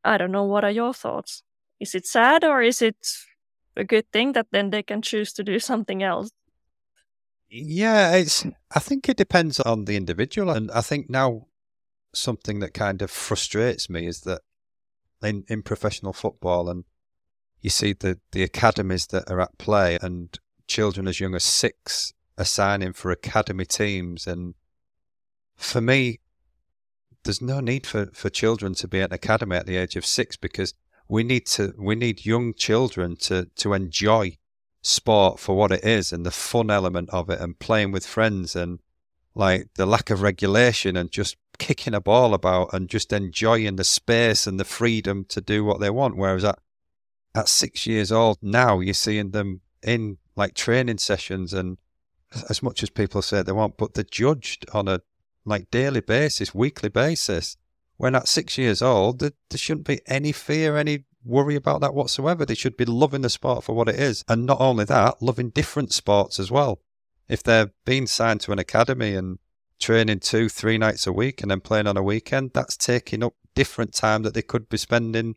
i 0.05 0.17
don't 0.17 0.33
know 0.33 0.45
what 0.45 0.65
are 0.65 0.71
your 0.71 0.95
thoughts? 0.95 1.43
Is 1.81 1.95
it 1.95 2.07
sad 2.07 2.45
or 2.45 2.63
is 2.63 2.83
it 2.83 2.97
a 3.77 3.85
good 3.85 4.11
thing 4.13 4.33
that 4.33 4.49
then 4.51 4.71
they 4.71 4.83
can 4.83 5.03
choose 5.03 5.33
to 5.35 5.45
do 5.45 5.59
something 5.71 6.03
else? 6.03 6.31
Yeah, 7.51 8.15
it's. 8.15 8.45
I 8.75 8.79
think 8.79 9.09
it 9.09 9.17
depends 9.17 9.59
on 9.59 9.87
the 9.87 9.97
individual, 9.97 10.51
and 10.51 10.71
I 10.71 10.83
think 10.83 11.09
now 11.09 11.47
something 12.15 12.61
that 12.61 12.75
kind 12.75 13.01
of 13.01 13.11
frustrates 13.11 13.89
me 13.89 14.07
is 14.07 14.21
that 14.23 14.43
in 15.23 15.45
in 15.49 15.63
professional 15.63 16.13
football, 16.13 16.69
and 16.69 16.85
you 17.63 17.71
see 17.71 17.95
the 17.95 18.21
the 18.33 18.43
academies 18.43 19.07
that 19.07 19.31
are 19.31 19.41
at 19.41 19.57
play, 19.57 19.99
and 20.03 20.39
children 20.69 21.09
as 21.09 21.19
young 21.19 21.35
as 21.35 21.45
six 21.45 22.13
are 22.37 22.45
signing 22.45 22.93
for 22.93 23.11
academy 23.11 23.65
teams, 23.65 24.27
and 24.27 24.55
for 25.57 25.81
me, 25.81 26.21
there's 27.25 27.43
no 27.43 27.61
need 27.61 27.87
for 27.87 28.07
for 28.15 28.31
children 28.31 28.75
to 28.75 28.89
be 28.89 29.01
at 29.01 29.11
an 29.11 29.15
academy 29.15 29.57
at 29.57 29.67
the 29.67 29.77
age 29.77 29.97
of 29.97 30.07
six 30.07 30.37
because 30.37 30.75
we 31.09 31.25
need 31.25 31.47
to 31.47 31.75
we 31.79 31.95
need 31.95 32.25
young 32.25 32.55
children 32.55 33.17
to 33.17 33.49
to 33.57 33.73
enjoy 33.73 34.37
sport 34.83 35.41
for 35.41 35.57
what 35.57 35.73
it 35.73 35.85
is 35.85 36.13
and 36.13 36.25
the 36.25 36.31
fun 36.31 36.71
element 36.71 37.11
of 37.11 37.29
it 37.29 37.41
and 37.41 37.59
playing 37.59 37.91
with 37.91 38.07
friends 38.07 38.55
and 38.55 38.79
like 39.35 39.69
the 39.75 39.87
lack 39.87 40.11
of 40.11 40.23
regulation 40.23 40.97
and 40.97 41.11
just 41.11 41.37
kicking 41.59 41.95
a 41.95 42.01
ball 42.01 42.35
about 42.35 42.73
and 42.73 42.89
just 42.89 43.13
enjoying 43.13 43.77
the 43.77 43.85
space 43.85 44.47
and 44.47 44.61
the 44.61 44.65
freedom 44.65 45.25
to 45.29 45.41
do 45.41 45.65
what 45.65 45.81
they 45.81 45.91
want. 45.91 46.17
Whereas 46.17 46.45
at 46.45 46.59
at 47.35 47.49
six 47.49 47.87
years 47.87 48.11
old 48.11 48.39
now 48.41 48.81
you're 48.81 48.95
seeing 48.95 49.31
them 49.31 49.61
in 49.83 50.19
like 50.39 50.55
training 50.55 50.99
sessions 50.99 51.53
and 51.53 51.77
as 52.49 52.63
much 52.63 52.83
as 52.83 52.91
people 52.91 53.21
say 53.21 53.43
they 53.43 53.53
want, 53.53 53.77
but 53.77 53.95
they're 53.95 54.05
judged 54.05 54.65
on 54.73 54.87
a 54.89 55.01
like 55.45 55.71
daily 55.71 56.01
basis, 56.01 56.55
weekly 56.55 56.89
basis. 56.89 57.57
When 57.97 58.15
at 58.15 58.29
six 58.29 58.57
years 58.57 58.81
old, 58.81 59.19
there, 59.19 59.33
there 59.51 59.59
shouldn't 59.59 59.87
be 59.87 60.01
any 60.07 60.31
fear, 60.31 60.77
any 60.77 61.05
worry 61.25 61.57
about 61.57 61.81
that 61.81 61.95
whatsoever. 61.95 62.47
They 62.47 62.55
should 62.55 62.77
be 62.77 62.85
loving 62.85 63.23
the 63.23 63.31
sport 63.31 63.65
for 63.65 63.75
what 63.75 63.89
it 63.89 63.97
is. 63.97 64.25
And 64.29 64.47
not 64.47 64.61
only 64.61 64.85
that, 64.85 65.21
loving 65.21 65.51
different 65.51 65.93
sports 65.93 66.39
as 66.39 66.51
well. 66.51 66.81
If 67.29 67.43
they're 67.43 67.73
being 67.85 68.07
signed 68.07 68.41
to 68.43 68.53
an 68.53 68.61
academy 68.61 69.15
and 69.15 69.39
training 69.81 70.21
two, 70.21 70.49
three 70.49 70.79
nights 70.79 71.07
a 71.07 71.13
week 71.13 71.43
and 71.43 71.51
then 71.51 71.61
playing 71.61 71.89
on 71.89 71.97
a 71.97 72.03
weekend, 72.03 72.53
that's 72.55 72.77
taking 72.77 73.25
up 73.25 73.35
different 73.55 73.93
time 73.95 74.23
that 74.23 74.35
they 74.35 74.43
could 74.43 74.69
be 74.69 74.77
spending 74.77 75.35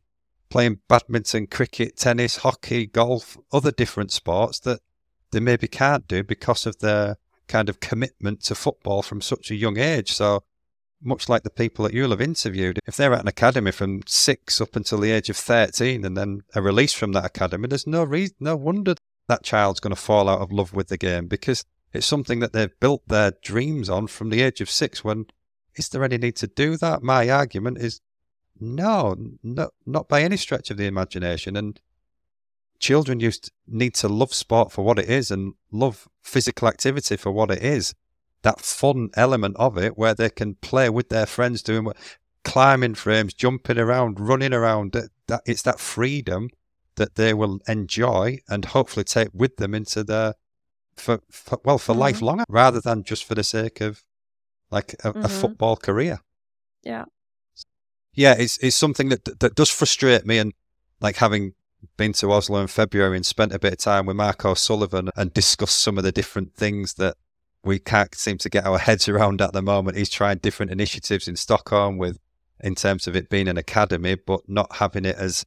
playing 0.52 0.80
badminton, 0.88 1.48
cricket, 1.48 1.98
tennis, 1.98 2.38
hockey, 2.38 2.86
golf, 2.86 3.38
other 3.52 3.72
different 3.72 4.12
sports 4.12 4.60
that 4.60 4.82
they 5.32 5.40
maybe 5.40 5.68
can't 5.68 6.08
do 6.08 6.24
because 6.24 6.66
of 6.66 6.80
their 6.80 7.18
kind 7.48 7.70
of 7.70 7.80
commitment 7.80 8.42
to 8.44 8.56
football 8.56 9.02
from 9.02 9.22
such 9.22 9.52
a 9.52 9.56
young 9.56 9.78
age. 9.78 10.12
So 10.12 10.44
much 11.02 11.28
like 11.28 11.44
the 11.44 11.50
people 11.50 11.84
that 11.84 11.94
you'll 11.94 12.12
have 12.12 12.22
interviewed, 12.22 12.80
if 12.86 12.96
they're 12.96 13.14
at 13.14 13.22
an 13.22 13.28
academy 13.28 13.72
from 13.72 14.02
six 14.06 14.62
up 14.62 14.76
until 14.76 15.00
the 15.00 15.12
age 15.12 15.30
of 15.30 15.38
13 15.38 16.06
and 16.06 16.16
then 16.16 16.42
are 16.56 16.62
released 16.62 16.96
from 16.96 17.12
that 17.14 17.26
academy, 17.26 17.68
there's 17.68 17.88
no 17.88 18.04
reason, 18.04 18.36
no 18.40 18.56
wonder 18.56 18.96
that 19.28 19.44
child's 19.44 19.80
going 19.80 19.96
to 19.96 20.02
fall 20.02 20.30
out 20.30 20.42
of 20.42 20.52
love 20.52 20.74
with 20.74 20.88
the 20.88 20.98
game 20.98 21.28
because 21.28 21.66
it's 21.94 22.06
something 22.06 22.40
that 22.40 22.54
they've 22.54 22.80
built 22.80 23.08
their 23.08 23.32
dreams 23.42 23.90
on 23.90 24.08
from 24.08 24.30
the 24.30 24.42
age 24.42 24.62
of 24.62 24.70
six. 24.70 25.04
When 25.04 25.26
is 25.76 25.90
there 25.90 26.04
any 26.04 26.18
need 26.18 26.36
to 26.38 26.48
do 26.48 26.78
that? 26.78 27.02
My 27.02 27.30
argument 27.30 27.80
is 27.80 28.02
no, 28.60 29.16
no 29.44 29.70
not 29.86 30.08
by 30.08 30.22
any 30.22 30.38
stretch 30.38 30.70
of 30.70 30.78
the 30.78 30.86
imagination. 30.86 31.56
And 31.56 31.80
children 32.82 33.20
used 33.20 33.46
to 33.46 33.52
need 33.68 33.94
to 33.94 34.08
love 34.10 34.34
sport 34.34 34.72
for 34.72 34.84
what 34.84 35.00
it 35.00 35.10
is 35.10 35.32
and 35.32 35.54
love 35.72 36.08
physical 36.22 36.68
activity 36.68 37.16
for 37.16 37.32
what 37.32 37.52
it 37.52 37.64
is 37.64 37.94
that 38.44 38.60
fun 38.60 39.10
element 39.16 39.56
of 39.58 39.78
it 39.78 39.98
where 39.98 40.16
they 40.16 40.30
can 40.30 40.56
play 40.56 40.90
with 40.90 41.10
their 41.10 41.28
friends 41.28 41.62
doing 41.62 41.84
what 41.86 41.96
climbing 42.44 42.96
frames 42.96 43.34
jumping 43.36 43.78
around 43.78 44.20
running 44.20 44.52
around 44.54 44.92
that, 44.94 45.10
that 45.28 45.42
it's 45.46 45.62
that 45.62 45.80
freedom 45.80 46.50
that 46.96 47.16
they 47.16 47.34
will 47.34 47.60
enjoy 47.68 48.38
and 48.50 48.66
hopefully 48.66 49.04
take 49.04 49.30
with 49.34 49.58
them 49.58 49.74
into 49.76 50.04
their 50.04 50.34
for, 50.98 51.22
for 51.30 51.60
well 51.64 51.78
for 51.78 51.94
Mhm. 51.96 52.00
lifelong 52.00 52.44
rather 52.50 52.82
than 52.82 53.04
just 53.04 53.24
for 53.24 53.36
the 53.36 53.44
sake 53.44 53.80
of 53.80 54.04
like 54.72 54.96
a, 55.04 55.10
a 55.10 55.14
Mhm. 55.14 55.42
football 55.42 55.78
career 55.78 56.20
Yeah. 56.84 57.06
yeah 58.14 58.36
it's 58.38 58.58
it's 58.58 58.76
something 58.76 59.10
that 59.10 59.24
that 59.40 59.56
does 59.56 59.70
frustrate 59.70 60.26
me 60.26 60.38
and 60.40 60.54
like 61.00 61.18
having 61.18 61.54
been 61.98 62.14
to 62.14 62.32
Oslo 62.32 62.60
in 62.62 62.68
February 62.68 63.16
and 63.16 63.26
spent 63.26 63.54
a 63.54 63.60
bit 63.60 63.74
of 63.74 63.80
time 63.80 64.06
with 64.06 64.16
Mark 64.16 64.46
O'Sullivan 64.46 65.10
and 65.16 65.34
discussed 65.34 65.80
some 65.80 65.98
of 65.98 66.04
the 66.04 66.12
different 66.12 66.56
things 66.56 66.96
that 66.96 67.16
we 67.64 67.80
can't 67.80 68.16
seem 68.16 68.38
to 68.40 68.50
get 68.50 68.66
our 68.66 68.80
heads 68.80 69.08
around 69.08 69.42
at 69.42 69.54
the 69.54 69.62
moment. 69.62 69.98
He's 69.98 70.10
trying 70.10 70.40
different 70.40 70.72
initiatives 70.72 71.28
in 71.28 71.36
Stockholm 71.36 71.98
with 71.98 72.18
in 72.64 72.76
terms 72.76 73.08
of 73.08 73.16
it 73.16 73.30
being 73.30 73.48
an 73.48 73.58
academy, 73.58 74.16
but 74.16 74.42
not 74.48 74.76
having 74.78 75.06
it 75.06 75.16
as 75.18 75.46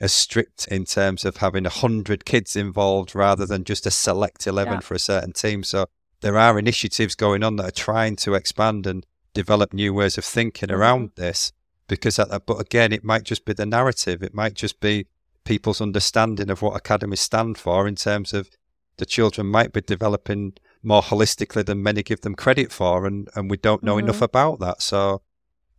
as 0.00 0.12
strict 0.12 0.66
in 0.66 0.84
terms 0.84 1.24
of 1.24 1.36
having 1.36 1.64
a 1.64 1.70
hundred 1.70 2.24
kids 2.24 2.56
involved 2.56 3.14
rather 3.14 3.46
than 3.46 3.62
just 3.62 3.86
a 3.86 3.90
select 3.90 4.46
eleven 4.48 4.74
Yeah. 4.74 4.80
for 4.80 4.94
a 4.94 4.98
certain 4.98 5.32
team. 5.32 5.62
So 5.62 5.86
there 6.22 6.36
are 6.36 6.58
initiatives 6.58 7.14
going 7.14 7.44
on 7.44 7.54
that 7.56 7.66
are 7.68 7.70
trying 7.70 8.16
to 8.16 8.34
expand 8.34 8.84
and 8.86 9.06
develop 9.32 9.72
new 9.72 9.94
ways 9.94 10.18
of 10.18 10.24
thinking 10.24 10.70
Mhm. 10.70 10.74
around 10.74 11.10
this. 11.14 11.52
Because 11.86 12.18
at 12.18 12.30
that, 12.30 12.46
but 12.46 12.60
again, 12.60 12.92
it 12.92 13.04
might 13.04 13.22
just 13.22 13.44
be 13.44 13.52
the 13.52 13.66
narrative. 13.66 14.22
It 14.24 14.34
might 14.34 14.54
just 14.54 14.80
be 14.80 15.06
people's 15.44 15.80
understanding 15.80 16.50
of 16.50 16.62
what 16.62 16.76
academies 16.76 17.20
stand 17.20 17.58
for 17.58 17.86
in 17.88 17.96
terms 17.96 18.32
of 18.32 18.50
the 18.98 19.06
children 19.06 19.46
might 19.46 19.72
be 19.72 19.80
developing 19.80 20.52
more 20.82 21.02
holistically 21.02 21.64
than 21.64 21.82
many 21.82 22.02
give 22.02 22.20
them 22.20 22.34
credit 22.34 22.70
for, 22.72 23.06
and, 23.06 23.28
and 23.34 23.50
we 23.50 23.56
don't 23.56 23.82
know 23.82 23.98
enough 23.98 24.18
Mhm. 24.18 24.22
about 24.22 24.60
that. 24.60 24.82
So 24.82 25.22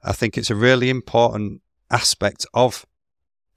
I 0.04 0.12
think 0.14 0.38
it's 0.38 0.50
a 0.50 0.56
really 0.56 0.90
important 0.90 1.62
aspect 1.92 2.46
of 2.54 2.86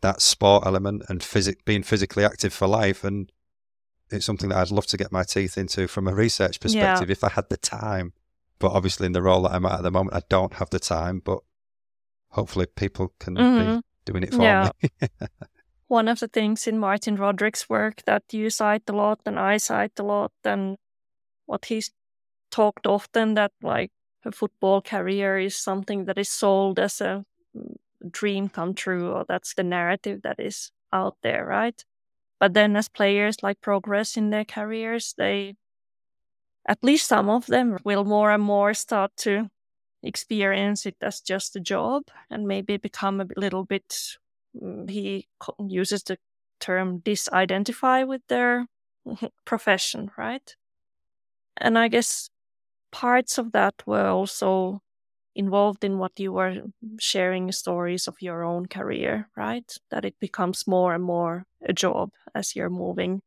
that 0.00 0.20
sport 0.20 0.66
element 0.66 1.02
and 1.08 1.22
physic 1.22 1.64
being 1.64 1.82
physically 1.82 2.24
active 2.24 2.52
for 2.52 2.66
life. 2.68 3.02
And 3.02 3.32
it's 4.10 4.26
something 4.26 4.50
that 4.50 4.58
I'd 4.58 4.70
love 4.70 4.86
to 4.88 4.96
get 4.96 5.10
my 5.10 5.24
teeth 5.24 5.56
into 5.58 5.88
from 5.88 6.06
a 6.06 6.14
research 6.14 6.60
perspective 6.60 7.10
if 7.10 7.24
I 7.24 7.30
had 7.30 7.48
the 7.48 7.56
time. 7.56 8.12
But 8.58 8.72
obviously, 8.72 9.06
in 9.06 9.12
the 9.12 9.22
role 9.22 9.42
that 9.42 9.52
I'm 9.52 9.66
at 9.66 9.78
at 9.78 9.82
the 9.82 9.90
moment, 9.90 10.14
I 10.16 10.22
don't 10.28 10.54
have 10.54 10.70
the 10.70 10.78
time. 10.78 11.20
But 11.24 11.40
hopefully, 12.30 12.66
people 12.66 13.14
can 13.18 13.34
Mhm. 13.36 13.76
be 13.76 13.82
doing 14.04 14.22
it 14.22 14.34
for 14.34 14.42
Yeah. 14.42 14.70
me. 14.82 14.90
one 15.88 16.08
of 16.08 16.20
the 16.20 16.28
things 16.28 16.66
in 16.66 16.78
Martin 16.78 17.16
Roderick's 17.16 17.68
work 17.68 18.02
that 18.06 18.24
you 18.32 18.50
cite 18.50 18.82
a 18.88 18.92
lot 18.92 19.20
and 19.26 19.38
I 19.38 19.58
cite 19.58 19.98
a 19.98 20.02
lot, 20.02 20.32
and 20.44 20.76
what 21.46 21.66
he's 21.66 21.90
talked 22.50 22.86
often 22.86 23.34
that 23.34 23.52
like 23.62 23.92
a 24.24 24.32
football 24.32 24.82
career 24.82 25.38
is 25.38 25.56
something 25.56 26.06
that 26.06 26.18
is 26.18 26.28
sold 26.28 26.78
as 26.78 27.00
a 27.00 27.24
dream 28.10 28.48
come 28.48 28.74
true 28.74 29.12
or 29.12 29.24
that's 29.28 29.54
the 29.54 29.64
narrative 29.64 30.22
that 30.22 30.40
is 30.40 30.70
out 30.92 31.16
there, 31.22 31.44
right? 31.46 31.84
But 32.40 32.54
then 32.54 32.76
as 32.76 32.88
players 32.88 33.42
like 33.42 33.60
progress 33.60 34.16
in 34.16 34.30
their 34.30 34.44
careers, 34.44 35.14
they 35.18 35.56
at 36.68 36.82
least 36.82 37.08
some 37.08 37.28
of 37.30 37.46
them 37.46 37.78
will 37.84 38.04
more 38.04 38.30
and 38.30 38.42
more 38.42 38.74
start 38.74 39.12
to 39.16 39.48
experience 40.02 40.86
it 40.86 40.96
as 41.00 41.20
just 41.20 41.56
a 41.56 41.60
job 41.60 42.04
and 42.30 42.46
maybe 42.46 42.76
become 42.76 43.20
a 43.20 43.26
little 43.36 43.64
bit 43.64 43.88
mm, 43.88 44.16
Mm, 44.60 44.88
he 44.90 45.28
uses 45.58 46.02
the 46.02 46.18
term 46.60 47.00
disidentify 47.00 48.06
with 48.06 48.22
their 48.28 48.66
profession, 49.44 50.10
right? 50.16 50.56
And 51.58 51.78
I 51.78 51.88
guess 51.88 52.30
parts 52.92 53.38
of 53.38 53.52
that 53.52 53.86
were 53.86 54.08
also 54.08 54.82
involved 55.36 55.84
in 55.84 55.98
what 55.98 56.18
you 56.20 56.32
were 56.32 56.62
sharing 57.00 57.52
stories 57.52 58.08
of 58.08 58.22
your 58.22 58.44
own 58.44 58.66
career, 58.66 59.30
right? 59.36 59.72
That 59.90 60.04
it 60.04 60.18
becomes 60.20 60.66
more 60.66 60.94
and 60.94 61.04
more 61.04 61.46
a 61.62 61.72
job 61.74 62.12
as 62.34 62.56
you're 62.56 62.70
moving 62.70 63.22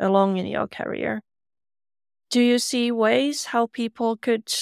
along 0.00 0.38
in 0.38 0.46
your 0.46 0.68
career. 0.68 1.22
Do 2.30 2.40
you 2.40 2.58
see 2.58 2.90
ways 2.90 3.46
how 3.46 3.66
people 3.68 4.16
could 4.16 4.52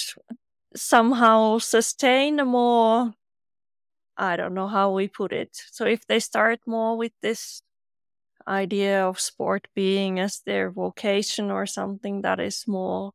somehow 0.75 1.59
sustain 1.59 2.39
a 2.39 2.45
more, 2.45 3.15
I 4.21 4.35
don't 4.37 4.53
know 4.53 4.67
how 4.67 4.91
we 4.93 5.07
put 5.07 5.33
it. 5.33 5.49
So 5.71 5.85
if 5.85 6.05
they 6.07 6.19
start 6.19 6.61
more 6.67 6.95
with 6.97 7.11
this 7.21 7.63
idea 8.47 9.07
of 9.07 9.19
sport 9.19 9.67
being 9.75 10.19
as 10.19 10.41
their 10.45 10.71
vocation 10.71 11.51
or 11.51 11.65
something 11.65 12.21
that 12.23 12.39
is 12.39 12.65
more 12.67 13.13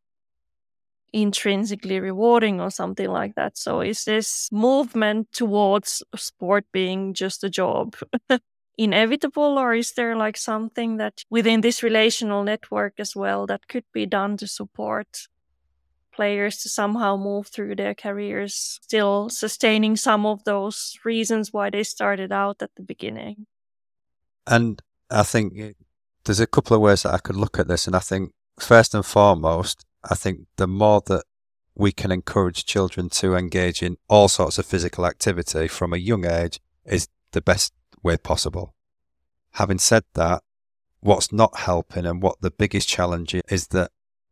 intrinsically 1.13 2.01
rewarding 2.01 2.61
or 2.61 2.71
something 2.71 3.09
like 3.09 3.35
that. 3.37 3.57
So 3.57 3.81
is 3.81 4.05
this 4.05 4.49
movement 4.53 5.33
towards 5.33 6.03
sport 6.17 6.67
being 6.73 7.15
just 7.15 7.45
a 7.45 7.51
job 7.51 7.97
inevitable 8.79 9.59
or 9.59 9.73
is 9.75 9.93
there 9.93 10.17
like 10.17 10.37
something 10.37 10.99
that 10.99 11.23
within 11.31 11.63
this 11.63 11.83
relational 11.83 12.45
network 12.45 12.95
as 12.99 13.17
well 13.17 13.47
that 13.47 13.69
could 13.69 13.85
be 13.95 14.05
done 14.05 14.37
to 14.39 14.47
support 14.47 15.29
players 16.17 16.57
to 16.59 16.69
somehow 16.69 17.17
move 17.17 17.47
through 17.47 17.77
their 17.77 17.95
careers 17.95 18.81
still 18.83 19.29
sustaining 19.29 19.97
some 19.97 20.27
of 20.27 20.43
those 20.45 20.99
reasons 21.05 21.53
why 21.53 21.71
they 21.71 21.83
started 21.83 22.33
out 22.33 22.63
at 22.63 22.71
the 22.77 22.83
beginning 22.83 23.47
and 24.47 24.83
i 25.11 25.23
think 25.23 25.53
eh, 25.59 25.73
there's 26.25 26.41
a 26.41 26.47
couple 26.47 26.75
of 26.75 26.83
ways 26.83 27.03
that 27.03 27.15
i 27.15 27.19
could 27.19 27.37
look 27.37 27.59
at 27.59 27.69
this 27.69 27.87
and 27.87 27.95
i 27.95 28.01
think 28.01 28.33
first 28.59 28.95
and 28.95 29.05
foremost 29.05 29.87
I 30.09 30.15
think 30.15 30.47
the 30.57 30.69
more 30.69 31.03
that 31.07 31.25
we 31.75 31.93
can 31.93 32.13
encourage 32.13 32.65
children 32.65 33.11
to 33.11 33.35
engage 33.35 33.83
in 33.83 33.97
all 34.09 34.29
sorts 34.29 34.59
of 34.59 34.67
physical 34.67 35.05
activity 35.05 35.69
from 35.69 35.93
a 35.93 35.99
young 35.99 36.25
age 36.25 36.61
is 36.85 37.09
the 37.33 37.43
best 37.43 37.73
way 38.03 38.17
possible. 38.17 38.75
Having 39.53 39.81
said 39.81 40.05
that, 40.15 40.43
what's 41.01 41.33
not 41.33 41.59
helping 41.59 42.07
and 42.07 42.23
what 42.23 42.41
the 42.41 42.51
biggest 42.51 42.89
challenge 42.89 43.35
is 43.49 43.69
that 43.69 43.91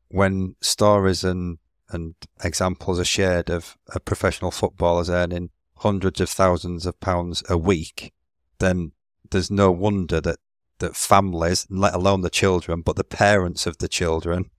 when 0.09 0.57
stories 0.61 1.25
and 1.25 1.59
and 1.95 2.15
examples 2.43 3.01
are 3.01 3.05
shared 3.05 3.49
of, 3.49 3.79
of 3.89 4.05
professional 4.05 4.51
footballers 4.51 5.09
earning 5.09 5.51
hundreds 5.79 6.21
of 6.21 6.29
thousands 6.29 6.87
of 6.87 6.99
pounds 7.01 7.43
a 7.49 7.57
week, 7.57 8.13
then 8.59 8.93
there's 9.31 9.51
no 9.51 9.71
wonder 9.71 10.21
that 10.21 10.39
that 10.79 10.97
families, 10.97 11.67
let 11.71 11.95
alone 11.95 12.23
the 12.23 12.31
children, 12.31 12.83
but 12.83 12.97
the 12.97 13.05
parents 13.05 13.67
of 13.67 13.79
the 13.79 13.89
children, 13.89 14.51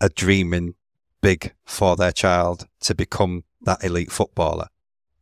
are 0.00 0.08
dreaming 0.08 0.74
big 1.20 1.54
for 1.64 1.96
their 1.96 2.12
child 2.12 2.66
to 2.80 2.94
become 2.94 3.44
that 3.62 3.82
elite 3.82 4.12
footballer. 4.12 4.68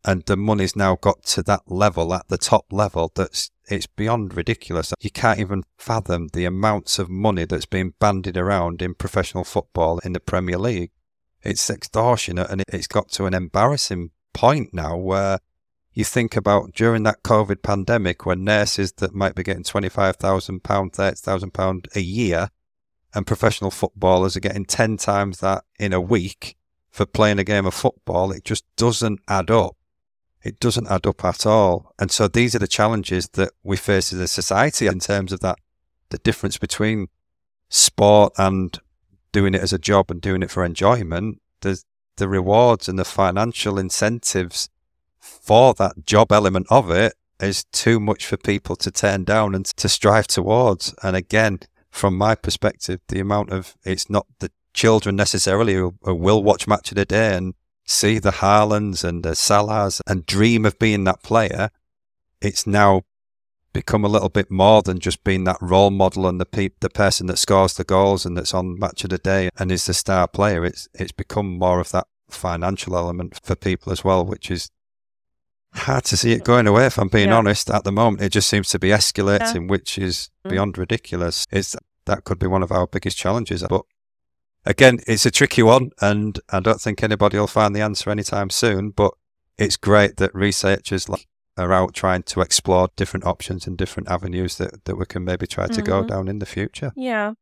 And 0.04 0.22
the 0.26 0.36
money's 0.36 0.76
now 0.76 0.96
got 0.96 1.22
to 1.24 1.42
that 1.44 1.62
level, 1.66 2.12
at 2.12 2.28
the 2.28 2.36
top 2.36 2.66
level, 2.70 3.10
that's 3.14 3.50
it's 3.66 3.86
beyond 3.86 4.36
ridiculous. 4.36 4.92
You 5.00 5.10
can't 5.10 5.40
even 5.40 5.62
fathom 5.78 6.28
the 6.34 6.44
amounts 6.44 6.98
of 6.98 7.08
money 7.08 7.46
that's 7.46 7.64
being 7.64 7.94
bandied 7.98 8.36
around 8.36 8.82
in 8.82 8.94
professional 8.94 9.44
football 9.44 9.98
in 10.00 10.12
the 10.12 10.20
Premier 10.20 10.58
League. 10.58 10.90
It's 11.44 11.68
extortionate 11.68 12.50
and 12.50 12.62
it's 12.68 12.86
got 12.86 13.10
to 13.12 13.26
an 13.26 13.34
embarrassing 13.34 14.10
point 14.32 14.72
now 14.72 14.96
where 14.96 15.38
you 15.92 16.04
think 16.04 16.36
about 16.36 16.72
during 16.72 17.04
that 17.04 17.22
COVID 17.22 17.62
pandemic 17.62 18.26
when 18.26 18.44
nurses 18.44 18.92
that 18.94 19.14
might 19.14 19.34
be 19.34 19.42
getting 19.42 19.62
£25,000, 19.62 20.60
£30,000 20.60 21.96
a 21.96 22.00
year 22.00 22.48
and 23.14 23.26
professional 23.26 23.70
footballers 23.70 24.36
are 24.36 24.40
getting 24.40 24.64
10 24.64 24.96
times 24.96 25.38
that 25.38 25.64
in 25.78 25.92
a 25.92 26.00
week 26.00 26.56
for 26.90 27.06
playing 27.06 27.38
a 27.38 27.44
game 27.44 27.66
of 27.66 27.74
football, 27.74 28.32
it 28.32 28.44
just 28.44 28.64
doesn't 28.76 29.20
add 29.28 29.50
up. 29.50 29.76
It 30.42 30.60
doesn't 30.60 30.90
add 30.90 31.06
up 31.06 31.24
at 31.24 31.46
all. 31.46 31.92
And 31.98 32.10
so 32.10 32.26
these 32.28 32.54
are 32.54 32.58
the 32.58 32.68
challenges 32.68 33.28
that 33.30 33.52
we 33.62 33.76
face 33.76 34.12
as 34.12 34.18
a 34.18 34.28
society 34.28 34.86
in 34.86 34.98
terms 34.98 35.32
of 35.32 35.40
that 35.40 35.58
the 36.10 36.18
difference 36.18 36.58
between 36.58 37.08
sport 37.68 38.32
and 38.38 38.78
doing 39.34 39.52
it 39.54 39.60
as 39.60 39.72
a 39.74 39.78
job 39.78 40.10
and 40.10 40.22
doing 40.22 40.42
it 40.42 40.50
for 40.50 40.64
enjoyment. 40.64 41.42
The 41.60 42.28
rewards 42.28 42.88
and 42.88 42.96
the 42.96 43.04
financial 43.04 43.76
incentives 43.76 44.68
for 45.18 45.74
that 45.74 46.06
job 46.06 46.30
element 46.30 46.68
of 46.70 46.88
it 46.90 47.14
is 47.40 47.64
too 47.64 47.98
much 47.98 48.24
for 48.24 48.36
people 48.36 48.76
to 48.76 48.90
turn 48.92 49.24
down 49.24 49.54
and 49.54 49.66
to 49.66 49.88
strive 49.88 50.28
towards. 50.28 50.94
And 51.02 51.16
again, 51.16 51.58
from 51.90 52.16
my 52.16 52.36
perspective, 52.36 53.00
the 53.08 53.18
amount 53.18 53.50
of 53.50 53.74
it's 53.84 54.08
not 54.08 54.26
the 54.38 54.52
children 54.72 55.16
necessarily 55.16 55.74
who, 55.74 55.94
who 56.02 56.14
will 56.14 56.42
watch 56.42 56.68
match 56.68 56.92
of 56.92 56.96
the 56.96 57.04
day 57.04 57.36
and 57.36 57.54
see 57.84 58.20
the 58.20 58.30
Haalands 58.30 59.02
and 59.02 59.24
the 59.24 59.30
Salahs 59.30 60.00
and 60.06 60.24
dream 60.24 60.64
of 60.64 60.78
being 60.78 61.02
that 61.04 61.22
player. 61.24 61.70
It's 62.40 62.64
now 62.66 63.02
become 63.74 64.04
a 64.04 64.08
little 64.08 64.30
bit 64.30 64.50
more 64.50 64.80
than 64.80 64.98
just 64.98 65.22
being 65.24 65.44
that 65.44 65.58
role 65.60 65.90
model 65.90 66.26
and 66.26 66.40
the 66.40 66.46
pe- 66.46 66.70
the 66.80 66.88
person 66.88 67.26
that 67.26 67.36
scores 67.36 67.74
the 67.74 67.84
goals 67.84 68.24
and 68.24 68.38
that's 68.38 68.54
on 68.54 68.78
match 68.78 69.04
of 69.04 69.10
the 69.10 69.18
day 69.18 69.50
and 69.58 69.70
is 69.70 69.84
the 69.84 69.92
star 69.92 70.26
player. 70.26 70.64
It's 70.64 70.88
it's 70.94 71.12
become 71.12 71.58
more 71.58 71.80
of 71.80 71.90
that 71.90 72.06
financial 72.30 72.96
element 72.96 73.38
for 73.42 73.54
people 73.54 73.92
as 73.92 74.02
well, 74.02 74.24
which 74.24 74.50
is 74.50 74.70
hard 75.74 76.04
to 76.04 76.16
see 76.16 76.32
it 76.32 76.44
going 76.44 76.66
away. 76.66 76.86
If 76.86 76.98
I'm 76.98 77.08
being 77.08 77.28
yeah. 77.28 77.36
honest, 77.36 77.68
at 77.68 77.84
the 77.84 77.92
moment 77.92 78.22
it 78.22 78.30
just 78.30 78.48
seems 78.48 78.70
to 78.70 78.78
be 78.78 78.88
escalating, 78.88 79.62
yeah. 79.62 79.70
which 79.70 79.98
is 79.98 80.30
mm. 80.46 80.50
beyond 80.50 80.78
ridiculous. 80.78 81.44
Is 81.50 81.76
that 82.06 82.24
could 82.24 82.38
be 82.38 82.46
one 82.46 82.62
of 82.62 82.72
our 82.72 82.86
biggest 82.86 83.18
challenges. 83.18 83.64
But 83.68 83.82
again, 84.64 85.00
it's 85.06 85.26
a 85.26 85.30
tricky 85.30 85.62
one, 85.62 85.90
and 86.00 86.38
I 86.48 86.60
don't 86.60 86.80
think 86.80 87.02
anybody 87.02 87.38
will 87.38 87.46
find 87.46 87.74
the 87.74 87.80
answer 87.80 88.08
anytime 88.08 88.50
soon. 88.50 88.90
But 88.90 89.12
it's 89.58 89.76
great 89.76 90.16
that 90.18 90.34
researchers 90.34 91.08
are 91.56 91.72
out 91.72 91.94
trying 91.94 92.22
to 92.24 92.40
explore 92.40 92.88
different 92.96 93.24
options 93.26 93.66
and 93.66 93.76
different 93.76 94.08
avenues 94.08 94.58
that, 94.58 94.84
that 94.84 94.96
we 94.96 95.06
can 95.06 95.24
maybe 95.24 95.46
try 95.46 95.66
to 95.66 95.72
mm-hmm. 95.72 95.84
go 95.84 96.04
down 96.04 96.28
in 96.28 96.38
the 96.38 96.46
future. 96.46 96.92
Yeah. 96.96 97.34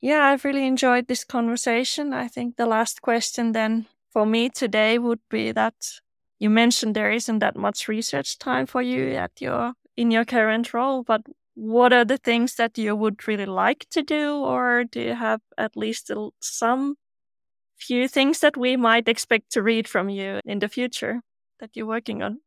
Yeah, 0.00 0.24
I've 0.24 0.44
really 0.44 0.66
enjoyed 0.66 1.08
this 1.08 1.24
conversation. 1.24 2.12
I 2.12 2.28
think 2.28 2.56
the 2.56 2.66
last 2.66 3.02
question 3.02 3.52
then 3.52 3.86
for 4.12 4.26
me 4.26 4.48
today 4.48 4.98
would 4.98 5.20
be 5.28 5.52
that 5.52 5.74
you 6.38 6.50
mentioned 6.50 6.94
there 6.94 7.10
isn't 7.10 7.40
that 7.40 7.56
much 7.56 7.88
research 7.88 8.38
time 8.38 8.66
for 8.66 8.80
you 8.80 9.10
at 9.10 9.40
your 9.40 9.72
in 9.96 10.12
your 10.12 10.24
current 10.24 10.72
role, 10.72 11.02
but 11.02 11.22
what 11.54 11.92
are 11.92 12.04
the 12.04 12.18
things 12.18 12.54
that 12.54 12.78
you 12.78 12.94
would 12.94 13.26
really 13.26 13.46
like 13.46 13.86
to 13.90 14.00
do, 14.00 14.36
or 14.36 14.84
do 14.84 15.00
you 15.00 15.14
have 15.14 15.40
at 15.56 15.76
least 15.76 16.12
some 16.40 16.94
few 17.76 18.06
things 18.06 18.38
that 18.38 18.56
we 18.56 18.76
might 18.76 19.08
expect 19.08 19.50
to 19.50 19.62
read 19.62 19.88
from 19.88 20.08
you 20.08 20.40
in 20.44 20.60
the 20.60 20.68
future 20.68 21.20
that 21.58 21.70
you're 21.74 21.86
working 21.86 22.22
on? 22.22 22.38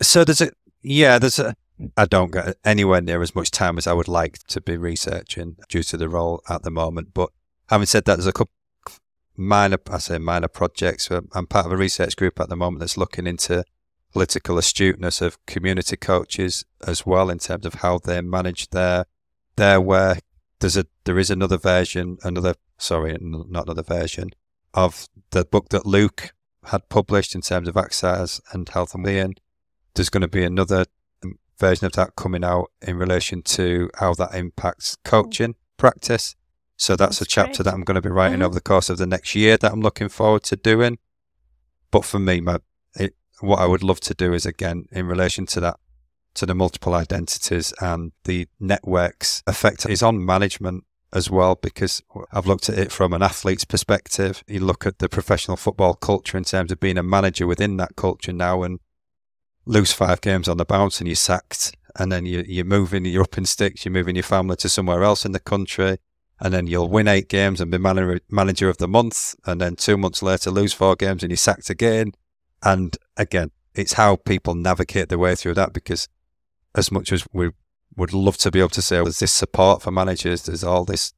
So 0.00 0.24
there's 0.24 0.40
a 0.40 0.50
yeah, 0.82 1.18
there's 1.18 1.38
a 1.38 1.54
I 1.96 2.06
don't 2.06 2.32
get 2.32 2.56
anywhere 2.64 3.00
near 3.00 3.22
as 3.22 3.34
much 3.34 3.50
time 3.50 3.78
as 3.78 3.86
I 3.86 3.92
would 3.92 4.08
like 4.08 4.38
to 4.48 4.60
be 4.60 4.76
researching 4.76 5.56
due 5.68 5.82
to 5.84 5.96
the 5.96 6.08
role 6.08 6.42
at 6.48 6.62
the 6.62 6.70
moment. 6.70 7.14
But 7.14 7.30
having 7.68 7.86
said 7.86 8.04
that, 8.04 8.16
there's 8.16 8.26
a 8.26 8.32
couple 8.32 8.52
minor, 9.36 9.78
I 9.90 9.98
say 9.98 10.18
minor 10.18 10.48
projects. 10.48 11.08
I'm 11.10 11.46
part 11.46 11.66
of 11.66 11.72
a 11.72 11.76
research 11.76 12.16
group 12.16 12.40
at 12.40 12.48
the 12.48 12.56
moment 12.56 12.80
that's 12.80 12.96
looking 12.96 13.26
into 13.26 13.64
political 14.12 14.58
astuteness 14.58 15.20
of 15.20 15.44
community 15.46 15.96
coaches 15.96 16.64
as 16.86 17.06
well 17.06 17.30
in 17.30 17.38
terms 17.38 17.66
of 17.66 17.74
how 17.74 17.98
they 17.98 18.20
manage 18.20 18.70
their 18.70 19.04
their 19.56 19.80
work. 19.80 20.20
There's 20.60 20.76
a 20.76 20.86
there 21.04 21.18
is 21.18 21.30
another 21.30 21.58
version, 21.58 22.18
another 22.24 22.54
sorry, 22.78 23.16
not 23.20 23.66
another 23.66 23.82
version 23.82 24.30
of 24.74 25.08
the 25.30 25.44
book 25.44 25.68
that 25.68 25.86
Luke 25.86 26.32
had 26.64 26.88
published 26.88 27.34
in 27.34 27.40
terms 27.40 27.68
of 27.68 27.76
exercise 27.76 28.40
and 28.52 28.68
health 28.68 28.94
and 28.94 29.04
being. 29.04 29.34
There's 29.98 30.10
going 30.10 30.22
to 30.22 30.28
be 30.28 30.44
another 30.44 30.86
version 31.58 31.86
of 31.86 31.92
that 31.92 32.14
coming 32.16 32.44
out 32.44 32.70
in 32.80 32.96
relation 32.96 33.42
to 33.42 33.90
how 33.98 34.14
that 34.14 34.34
impacts 34.34 34.96
coaching 35.04 35.56
practice. 35.76 36.36
So 36.76 36.94
that's, 36.94 37.18
that's 37.18 37.28
a 37.28 37.30
chapter 37.30 37.62
great. 37.62 37.64
that 37.64 37.74
I'm 37.74 37.82
going 37.82 37.96
to 37.96 38.00
be 38.00 38.08
writing 38.08 38.38
mm-hmm. 38.38 38.44
over 38.44 38.54
the 38.54 38.60
course 38.60 38.88
of 38.88 38.98
the 38.98 39.06
next 39.06 39.34
year 39.34 39.56
that 39.56 39.72
I'm 39.72 39.80
looking 39.80 40.08
forward 40.08 40.44
to 40.44 40.56
doing. 40.56 40.98
But 41.90 42.04
for 42.04 42.20
me, 42.20 42.40
my 42.40 42.58
it, 42.94 43.16
what 43.40 43.58
I 43.58 43.66
would 43.66 43.82
love 43.82 44.00
to 44.00 44.14
do 44.14 44.32
is 44.32 44.46
again 44.46 44.86
in 44.92 45.06
relation 45.06 45.46
to 45.46 45.60
that 45.60 45.80
to 46.34 46.46
the 46.46 46.54
multiple 46.54 46.94
identities 46.94 47.74
and 47.80 48.12
the 48.22 48.46
networks 48.60 49.42
effect 49.48 49.88
is 49.88 50.02
on 50.02 50.24
management 50.24 50.84
as 51.12 51.28
well 51.28 51.56
because 51.56 52.02
I've 52.32 52.46
looked 52.46 52.68
at 52.68 52.78
it 52.78 52.92
from 52.92 53.12
an 53.12 53.22
athlete's 53.22 53.64
perspective. 53.64 54.44
You 54.46 54.60
look 54.60 54.86
at 54.86 54.98
the 54.98 55.08
professional 55.08 55.56
football 55.56 55.94
culture 55.94 56.38
in 56.38 56.44
terms 56.44 56.70
of 56.70 56.78
being 56.78 56.98
a 56.98 57.02
manager 57.02 57.46
within 57.46 57.76
that 57.78 57.96
culture 57.96 58.32
now 58.32 58.62
and 58.62 58.78
lose 59.68 59.92
five 59.92 60.20
games 60.22 60.48
on 60.48 60.56
the 60.56 60.64
bounce 60.64 60.98
and 60.98 61.06
you're 61.06 61.14
sacked, 61.14 61.76
and 61.96 62.10
then 62.10 62.24
you, 62.24 62.42
you're 62.48 62.64
moving, 62.64 63.04
you're 63.04 63.22
up 63.22 63.38
in 63.38 63.44
sticks, 63.44 63.84
you're 63.84 63.92
moving 63.92 64.16
your 64.16 64.22
family 64.22 64.56
to 64.56 64.68
somewhere 64.68 65.04
else 65.04 65.24
in 65.24 65.32
the 65.32 65.40
country, 65.40 65.98
and 66.40 66.54
then 66.54 66.66
you'll 66.66 66.88
win 66.88 67.06
eight 67.06 67.28
games 67.28 67.60
and 67.60 67.70
be 67.70 67.78
man- 67.78 68.20
manager 68.30 68.68
of 68.68 68.78
the 68.78 68.88
month, 68.88 69.34
and 69.44 69.60
then 69.60 69.76
two 69.76 69.98
months 69.98 70.22
later 70.22 70.50
lose 70.50 70.72
four 70.72 70.96
games 70.96 71.22
and 71.22 71.30
you're 71.30 71.36
sacked 71.36 71.68
again. 71.68 72.12
And 72.62 72.96
again, 73.16 73.50
it's 73.74 73.92
how 73.92 74.16
people 74.16 74.54
navigate 74.54 75.10
their 75.10 75.18
way 75.18 75.36
through 75.36 75.54
that 75.54 75.72
because 75.72 76.08
as 76.74 76.90
much 76.90 77.12
as 77.12 77.26
we 77.32 77.50
would 77.94 78.12
love 78.12 78.38
to 78.38 78.50
be 78.50 78.60
able 78.60 78.68
to 78.70 78.82
say 78.82 78.98
oh, 78.98 79.04
there's 79.04 79.18
this 79.18 79.32
support 79.32 79.82
for 79.82 79.90
managers, 79.90 80.44
there's 80.44 80.64
all 80.64 80.84
this 80.84 81.12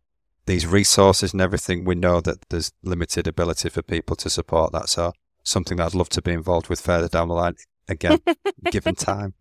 these 0.46 0.66
resources 0.66 1.32
and 1.32 1.40
everything, 1.40 1.84
we 1.84 1.94
know 1.94 2.20
that 2.20 2.48
there's 2.48 2.72
limited 2.82 3.26
ability 3.26 3.68
for 3.68 3.82
people 3.82 4.16
to 4.16 4.28
support 4.28 4.72
that. 4.72 4.88
So 4.88 5.12
something 5.44 5.76
that 5.76 5.86
I'd 5.86 5.94
love 5.94 6.08
to 6.10 6.22
be 6.22 6.32
involved 6.32 6.68
with 6.68 6.80
further 6.80 7.08
down 7.08 7.28
the 7.28 7.34
line. 7.34 7.54
Again, 7.90 8.18
given 8.70 8.94
time. 8.94 9.34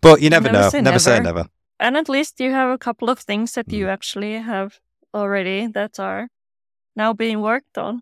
But 0.00 0.20
you 0.20 0.30
never, 0.30 0.50
never 0.50 0.64
know. 0.64 0.68
Say 0.70 0.78
never, 0.78 0.84
never 0.84 0.98
say 0.98 1.20
never. 1.20 1.46
And 1.78 1.96
at 1.96 2.08
least 2.08 2.40
you 2.40 2.50
have 2.50 2.70
a 2.70 2.78
couple 2.78 3.10
of 3.10 3.18
things 3.18 3.52
that 3.52 3.68
mm. 3.68 3.76
you 3.76 3.88
actually 3.88 4.34
have 4.34 4.80
already 5.14 5.66
that 5.68 6.00
are 6.00 6.28
now 6.96 7.12
being 7.12 7.40
worked 7.40 7.78
on. 7.78 8.00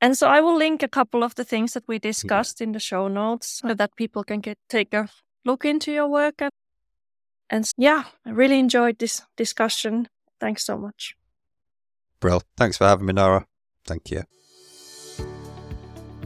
And 0.00 0.16
so 0.16 0.28
I 0.28 0.40
will 0.40 0.56
link 0.56 0.82
a 0.82 0.88
couple 0.88 1.22
of 1.22 1.34
the 1.34 1.44
things 1.44 1.74
that 1.74 1.84
we 1.86 1.98
discussed 1.98 2.60
yeah. 2.60 2.66
in 2.66 2.72
the 2.72 2.80
show 2.80 3.08
notes 3.08 3.60
so 3.62 3.74
that 3.74 3.96
people 3.96 4.24
can 4.24 4.40
get 4.40 4.58
take 4.68 4.92
a 4.94 5.08
look 5.44 5.64
into 5.64 5.92
your 5.92 6.08
work. 6.08 6.34
And, 6.38 6.50
and 7.48 7.70
yeah, 7.76 8.04
I 8.26 8.30
really 8.30 8.58
enjoyed 8.58 8.98
this 8.98 9.22
discussion. 9.36 10.08
Thanks 10.40 10.64
so 10.64 10.76
much. 10.76 11.14
Brill. 12.20 12.42
Thanks 12.56 12.78
for 12.78 12.86
having 12.86 13.06
me, 13.06 13.12
Nora. 13.12 13.46
Thank 13.84 14.10
you. 14.10 14.24